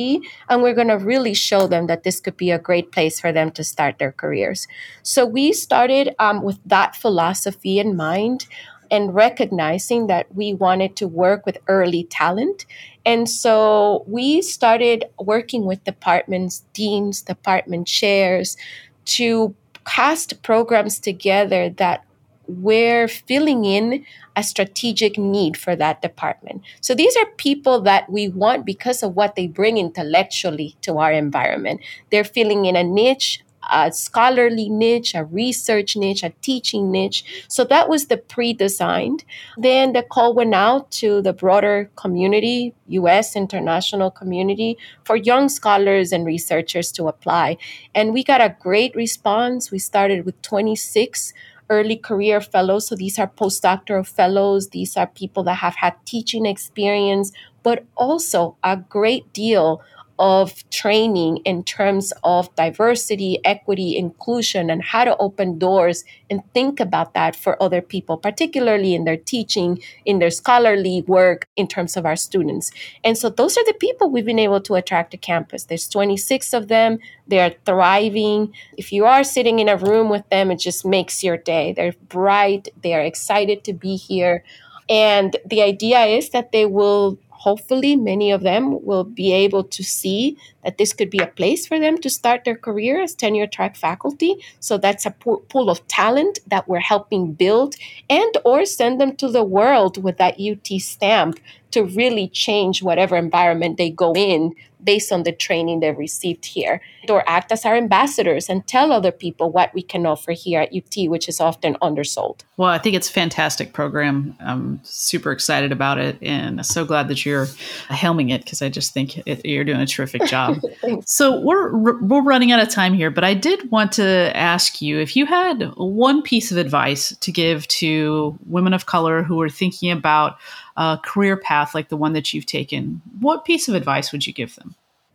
And 0.49 0.61
we're 0.61 0.75
going 0.75 0.89
to 0.89 0.99
really 0.99 1.33
show 1.33 1.65
them 1.65 1.87
that 1.87 2.03
this 2.03 2.19
could 2.19 2.37
be 2.37 2.51
a 2.51 2.59
great 2.59 2.91
place 2.91 3.19
for 3.19 3.31
them 3.31 3.49
to 3.57 3.63
start 3.63 3.97
their 3.97 4.11
careers. 4.11 4.67
So 5.01 5.25
we 5.25 5.53
started 5.53 6.13
um, 6.19 6.43
with 6.43 6.59
that 6.63 6.95
philosophy 6.95 7.79
in 7.79 7.95
mind 7.95 8.45
and 8.91 9.13
recognizing 9.13 10.07
that 10.07 10.33
we 10.35 10.53
wanted 10.53 10.95
to 10.97 11.07
work 11.07 11.45
with 11.45 11.57
early 11.67 12.03
talent. 12.05 12.65
And 13.05 13.29
so 13.29 14.03
we 14.07 14.41
started 14.41 15.05
working 15.19 15.65
with 15.65 15.83
departments, 15.83 16.63
deans, 16.73 17.21
department 17.21 17.87
chairs 17.87 18.57
to 19.05 19.55
cast 19.85 20.41
programs 20.43 20.99
together 20.99 21.69
that 21.69 22.05
we're 22.47 23.07
filling 23.07 23.63
in 23.63 24.05
a 24.35 24.43
strategic 24.43 25.17
need 25.17 25.55
for 25.55 25.75
that 25.75 26.01
department. 26.01 26.63
So 26.81 26.95
these 26.95 27.15
are 27.17 27.25
people 27.37 27.81
that 27.81 28.09
we 28.09 28.27
want 28.27 28.65
because 28.65 29.03
of 29.03 29.15
what 29.15 29.35
they 29.35 29.47
bring 29.47 29.77
intellectually 29.77 30.75
to 30.81 30.97
our 30.97 31.11
environment. 31.11 31.81
They're 32.11 32.23
filling 32.23 32.65
in 32.65 32.75
a 32.75 32.83
niche, 32.83 33.43
a 33.69 33.91
scholarly 33.91 34.69
niche, 34.69 35.15
a 35.15 35.23
research 35.25 35.95
niche, 35.95 36.23
a 36.23 36.31
teaching 36.41 36.91
niche. 36.91 37.23
So 37.47 37.63
that 37.65 37.89
was 37.89 38.07
the 38.07 38.17
pre 38.17 38.53
designed. 38.53 39.23
Then 39.57 39.93
the 39.93 40.03
call 40.03 40.33
went 40.33 40.53
out 40.53 40.91
to 40.91 41.21
the 41.21 41.33
broader 41.33 41.89
community, 41.95 42.73
US 42.87 43.35
international 43.35 44.11
community, 44.11 44.77
for 45.03 45.15
young 45.15 45.49
scholars 45.49 46.11
and 46.11 46.25
researchers 46.25 46.91
to 46.93 47.07
apply. 47.07 47.57
And 47.93 48.13
we 48.13 48.23
got 48.23 48.41
a 48.41 48.55
great 48.59 48.95
response. 48.95 49.71
We 49.71 49.79
started 49.79 50.25
with 50.25 50.41
26 50.41 51.33
early 51.69 51.95
career 51.95 52.41
fellows. 52.41 52.87
So 52.87 52.95
these 52.95 53.19
are 53.19 53.27
postdoctoral 53.27 54.07
fellows, 54.07 54.69
these 54.69 54.97
are 54.97 55.07
people 55.07 55.43
that 55.43 55.55
have 55.55 55.75
had 55.75 55.93
teaching 56.05 56.45
experience, 56.45 57.31
but 57.63 57.85
also 57.95 58.57
a 58.63 58.77
great 58.77 59.31
deal 59.33 59.81
of 60.19 60.69
training 60.69 61.37
in 61.45 61.63
terms 61.63 62.11
of 62.25 62.53
diversity, 62.55 63.39
equity, 63.45 63.95
inclusion, 63.95 64.69
and 64.69 64.83
how 64.83 65.05
to 65.05 65.15
open 65.17 65.57
doors 65.57 66.03
and 66.29 66.43
think 66.53 66.81
about 66.81 67.13
that 67.13 67.37
for 67.37 67.61
other 67.63 67.81
people, 67.81 68.17
particularly 68.17 68.93
in 68.93 69.05
their 69.05 69.15
teaching, 69.15 69.81
in 70.03 70.19
their 70.19 70.29
scholarly 70.29 71.03
work, 71.07 71.47
in 71.55 71.67
terms 71.67 71.95
of 71.95 72.05
our 72.05 72.17
students. 72.17 72.69
And 73.01 73.17
so 73.17 73.29
those 73.29 73.57
are 73.57 73.65
the 73.65 73.77
people 73.79 74.09
we've 74.09 74.25
been 74.25 74.37
able 74.37 74.59
to 74.61 74.75
attract 74.75 75.11
to 75.11 75.17
campus. 75.17 75.63
There's 75.63 75.87
26 75.87 76.53
of 76.53 76.67
them. 76.67 76.99
They're 77.25 77.55
thriving. 77.65 78.53
If 78.77 78.91
you 78.91 79.05
are 79.05 79.23
sitting 79.23 79.59
in 79.59 79.69
a 79.69 79.77
room 79.77 80.09
with 80.09 80.27
them, 80.29 80.51
it 80.51 80.59
just 80.59 80.85
makes 80.85 81.23
your 81.23 81.37
day. 81.37 81.71
They're 81.71 81.95
bright, 82.09 82.67
they're 82.83 83.03
excited 83.03 83.63
to 83.63 83.73
be 83.73 83.95
here. 83.95 84.43
And 84.89 85.37
the 85.45 85.61
idea 85.61 86.01
is 86.01 86.31
that 86.31 86.51
they 86.51 86.65
will 86.65 87.19
hopefully 87.39 87.95
many 87.95 88.31
of 88.31 88.41
them 88.41 88.83
will 88.85 89.05
be 89.05 89.31
able 89.31 89.63
to 89.63 89.81
see 89.81 90.37
that 90.63 90.77
this 90.77 90.91
could 90.91 91.09
be 91.09 91.19
a 91.19 91.27
place 91.27 91.65
for 91.65 91.79
them 91.79 91.97
to 91.97 92.09
start 92.09 92.43
their 92.43 92.55
career 92.55 93.01
as 93.01 93.15
tenure 93.15 93.47
track 93.47 93.77
faculty. 93.77 94.35
So 94.59 94.77
that's 94.77 95.05
a 95.05 95.11
pool 95.11 95.69
of 95.69 95.87
talent 95.87 96.39
that 96.47 96.67
we're 96.67 96.79
helping 96.79 97.31
build 97.31 97.75
and 98.09 98.37
or 98.43 98.65
send 98.65 98.99
them 98.99 99.15
to 99.15 99.29
the 99.29 99.43
world 99.43 100.03
with 100.03 100.17
that 100.17 100.39
ut 100.39 100.67
stamp 100.81 101.39
to 101.71 101.83
really 101.83 102.27
change 102.27 102.83
whatever 102.83 103.15
environment 103.15 103.77
they 103.77 103.89
go 103.89 104.13
in 104.13 104.53
based 104.83 105.11
on 105.11 105.23
the 105.23 105.31
training 105.31 105.79
they've 105.79 105.97
received 105.97 106.45
here, 106.45 106.81
or 107.09 107.27
act 107.27 107.51
as 107.51 107.65
our 107.65 107.75
ambassadors 107.75 108.49
and 108.49 108.65
tell 108.67 108.91
other 108.91 109.11
people 109.11 109.51
what 109.51 109.73
we 109.73 109.81
can 109.81 110.05
offer 110.05 110.31
here 110.31 110.61
at 110.61 110.73
UT, 110.73 111.09
which 111.09 111.27
is 111.27 111.39
often 111.39 111.75
undersold. 111.81 112.43
Well, 112.57 112.69
I 112.69 112.77
think 112.77 112.95
it's 112.95 113.09
a 113.09 113.13
fantastic 113.13 113.73
program. 113.73 114.35
I'm 114.39 114.79
super 114.83 115.31
excited 115.31 115.71
about 115.71 115.97
it 115.97 116.17
and 116.21 116.65
so 116.65 116.85
glad 116.85 117.07
that 117.07 117.25
you're 117.25 117.45
helming 117.89 118.31
it 118.31 118.43
because 118.43 118.61
I 118.61 118.69
just 118.69 118.93
think 118.93 119.17
it, 119.27 119.45
you're 119.45 119.63
doing 119.63 119.81
a 119.81 119.87
terrific 119.87 120.25
job. 120.25 120.61
so 121.05 121.39
we're 121.39 121.75
we're 121.75 122.21
running 122.21 122.51
out 122.51 122.61
of 122.61 122.69
time 122.69 122.93
here, 122.93 123.11
but 123.11 123.23
I 123.23 123.33
did 123.33 123.71
want 123.71 123.93
to 123.93 124.35
ask 124.35 124.81
you 124.81 124.99
if 124.99 125.15
you 125.15 125.25
had 125.25 125.71
one 125.75 126.21
piece 126.21 126.51
of 126.51 126.57
advice 126.57 127.15
to 127.17 127.31
give 127.31 127.67
to 127.67 128.37
women 128.45 128.73
of 128.73 128.85
color 128.85 129.23
who 129.23 129.41
are 129.41 129.49
thinking 129.49 129.91
about 129.91 130.37
a 130.77 130.99
career 131.03 131.35
path 131.35 131.75
like 131.75 131.89
the 131.89 131.97
one 131.97 132.13
that 132.13 132.33
you've 132.33 132.45
taken, 132.45 133.01
what 133.19 133.45
piece 133.45 133.67
of 133.67 133.75
advice 133.75 134.11
would 134.11 134.25
you 134.25 134.33
give 134.33 134.55
them? 134.55 134.68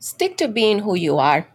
Stick 0.05 0.37
to 0.37 0.49
being 0.49 0.81
who 0.81 0.95
you 0.95 1.17
are. 1.17 1.49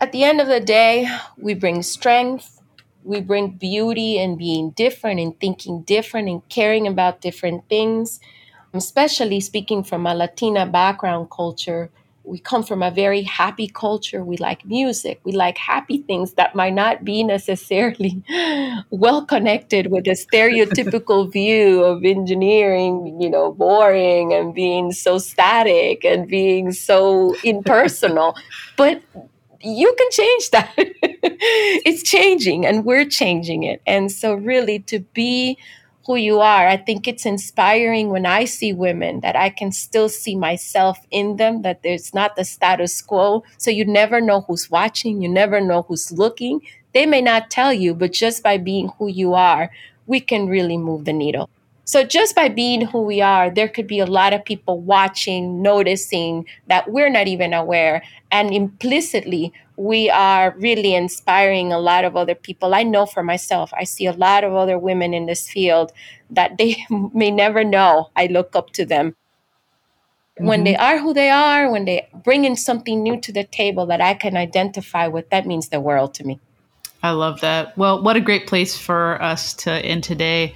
At 0.00 0.10
the 0.10 0.24
end 0.24 0.40
of 0.40 0.48
the 0.48 0.58
day, 0.58 1.06
we 1.38 1.54
bring 1.54 1.80
strength, 1.84 2.60
we 3.04 3.20
bring 3.20 3.50
beauty 3.50 4.18
and 4.18 4.36
being 4.36 4.70
different 4.70 5.20
and 5.20 5.38
thinking 5.38 5.82
different 5.82 6.28
and 6.28 6.42
caring 6.48 6.88
about 6.88 7.20
different 7.20 7.68
things. 7.68 8.18
Especially 8.72 9.38
speaking 9.38 9.84
from 9.84 10.08
a 10.08 10.12
Latina 10.12 10.66
background 10.66 11.30
culture, 11.30 11.88
we 12.24 12.38
come 12.38 12.62
from 12.62 12.82
a 12.82 12.90
very 12.90 13.22
happy 13.22 13.68
culture. 13.68 14.24
We 14.24 14.38
like 14.38 14.64
music. 14.64 15.20
We 15.24 15.32
like 15.32 15.58
happy 15.58 15.98
things 15.98 16.34
that 16.34 16.54
might 16.54 16.72
not 16.72 17.04
be 17.04 17.22
necessarily 17.22 18.22
well 18.90 19.24
connected 19.26 19.90
with 19.90 20.04
the 20.04 20.12
stereotypical 20.12 21.30
view 21.32 21.84
of 21.84 22.02
engineering, 22.04 23.18
you 23.20 23.28
know, 23.28 23.52
boring 23.52 24.32
and 24.32 24.54
being 24.54 24.92
so 24.92 25.18
static 25.18 26.04
and 26.04 26.26
being 26.26 26.72
so 26.72 27.36
impersonal. 27.44 28.34
but 28.76 29.02
you 29.60 29.94
can 29.96 30.10
change 30.10 30.50
that. 30.50 30.72
it's 30.76 32.02
changing 32.02 32.64
and 32.64 32.86
we're 32.86 33.06
changing 33.06 33.64
it. 33.64 33.82
And 33.86 34.10
so, 34.10 34.34
really, 34.34 34.78
to 34.80 35.00
be 35.00 35.58
who 36.06 36.16
you 36.16 36.40
are. 36.40 36.68
I 36.68 36.76
think 36.76 37.08
it's 37.08 37.24
inspiring 37.24 38.10
when 38.10 38.26
I 38.26 38.44
see 38.44 38.72
women 38.72 39.20
that 39.20 39.36
I 39.36 39.48
can 39.48 39.72
still 39.72 40.08
see 40.08 40.36
myself 40.36 40.98
in 41.10 41.36
them, 41.36 41.62
that 41.62 41.82
there's 41.82 42.12
not 42.12 42.36
the 42.36 42.44
status 42.44 43.00
quo. 43.00 43.44
So 43.56 43.70
you 43.70 43.84
never 43.84 44.20
know 44.20 44.42
who's 44.42 44.70
watching, 44.70 45.22
you 45.22 45.28
never 45.28 45.60
know 45.60 45.82
who's 45.82 46.12
looking. 46.12 46.60
They 46.92 47.06
may 47.06 47.20
not 47.20 47.50
tell 47.50 47.72
you, 47.72 47.94
but 47.94 48.12
just 48.12 48.42
by 48.42 48.58
being 48.58 48.90
who 48.98 49.08
you 49.08 49.34
are, 49.34 49.70
we 50.06 50.20
can 50.20 50.46
really 50.46 50.76
move 50.76 51.06
the 51.06 51.12
needle. 51.12 51.48
So, 51.86 52.02
just 52.02 52.34
by 52.34 52.48
being 52.48 52.86
who 52.86 53.02
we 53.02 53.20
are, 53.20 53.50
there 53.50 53.68
could 53.68 53.86
be 53.86 53.98
a 53.98 54.06
lot 54.06 54.32
of 54.32 54.44
people 54.44 54.80
watching, 54.80 55.60
noticing 55.60 56.46
that 56.66 56.90
we're 56.90 57.10
not 57.10 57.28
even 57.28 57.52
aware. 57.52 58.02
And 58.30 58.54
implicitly, 58.54 59.52
we 59.76 60.08
are 60.10 60.54
really 60.58 60.94
inspiring 60.94 61.72
a 61.72 61.78
lot 61.78 62.04
of 62.04 62.16
other 62.16 62.34
people. 62.34 62.74
I 62.74 62.82
know 62.82 63.06
for 63.06 63.22
myself, 63.22 63.72
I 63.76 63.84
see 63.84 64.06
a 64.06 64.12
lot 64.12 64.44
of 64.44 64.54
other 64.54 64.78
women 64.78 65.12
in 65.12 65.26
this 65.26 65.48
field 65.48 65.92
that 66.30 66.58
they 66.58 66.84
may 67.12 67.30
never 67.30 67.64
know. 67.64 68.10
I 68.16 68.26
look 68.26 68.54
up 68.54 68.70
to 68.74 68.84
them. 68.84 69.16
Mm-hmm. 70.38 70.46
When 70.46 70.64
they 70.64 70.76
are 70.76 70.98
who 70.98 71.14
they 71.14 71.30
are, 71.30 71.70
when 71.70 71.84
they 71.84 72.08
bring 72.24 72.44
in 72.44 72.56
something 72.56 73.02
new 73.02 73.20
to 73.20 73.32
the 73.32 73.44
table 73.44 73.86
that 73.86 74.00
I 74.00 74.14
can 74.14 74.36
identify 74.36 75.06
with, 75.06 75.30
that 75.30 75.46
means 75.46 75.68
the 75.68 75.80
world 75.80 76.14
to 76.14 76.24
me. 76.24 76.40
I 77.02 77.10
love 77.10 77.40
that. 77.42 77.76
Well, 77.76 78.02
what 78.02 78.16
a 78.16 78.20
great 78.20 78.46
place 78.46 78.78
for 78.78 79.20
us 79.22 79.54
to 79.54 79.70
end 79.70 80.04
today. 80.04 80.54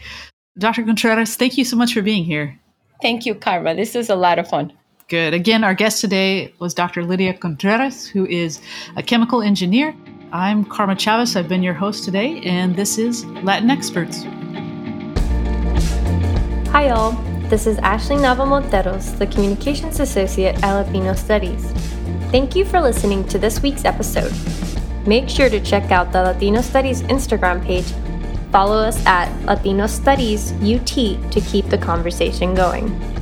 Dr. 0.59 0.83
Contreras, 0.83 1.37
thank 1.37 1.59
you 1.59 1.65
so 1.65 1.77
much 1.77 1.93
for 1.93 2.03
being 2.03 2.25
here. 2.25 2.59
Thank 3.03 3.27
you, 3.27 3.35
Karma. 3.35 3.75
This 3.75 3.95
was 3.95 4.09
a 4.09 4.17
lot 4.17 4.39
of 4.39 4.49
fun. 4.49 4.73
Good. 5.09 5.33
Again, 5.33 5.65
our 5.65 5.73
guest 5.73 6.03
today 6.03 6.53
was 6.59 6.75
Dr. 6.75 7.03
Lydia 7.03 7.33
Contreras, 7.33 8.07
who 8.07 8.27
is 8.27 8.61
a 8.95 9.03
chemical 9.03 9.41
engineer. 9.41 9.97
I'm 10.33 10.67
Karma 10.67 10.99
Chavez. 10.99 11.35
I've 11.35 11.49
been 11.49 11.63
your 11.63 11.73
host 11.73 12.05
today, 12.05 12.43
and 12.43 12.77
this 12.77 12.99
is 12.99 13.25
LatinXperts. 13.25 14.25
Hi, 16.69 16.91
all. 16.91 17.13
This 17.49 17.67
is 17.67 17.79
Ashley 17.79 18.17
Nava 18.17 18.47
Monteros, 18.47 19.17
the 19.17 19.27
Communications 19.27 19.99
Associate 19.99 20.55
at 20.63 20.75
Latino 20.75 21.15
Studies. 21.15 21.73
Thank 22.31 22.55
you 22.55 22.67
for 22.67 22.79
listening 22.79 23.27
to 23.29 23.39
this 23.39 23.63
week's 23.63 23.87
episode. 23.87 24.31
Make 25.07 25.31
sure 25.31 25.49
to 25.49 25.59
check 25.59 25.91
out 25.91 26.13
the 26.13 26.23
Latino 26.23 26.61
Studies 26.61 27.01
Instagram 27.05 27.65
page 27.65 27.87
Follow 28.53 28.79
us 28.79 29.05
at 29.05 29.31
Latino 29.45 29.87
Studies 29.87 30.53
UT 30.63 30.87
to 30.87 31.41
keep 31.41 31.67
the 31.69 31.77
conversation 31.77 32.55
going. 32.55 33.18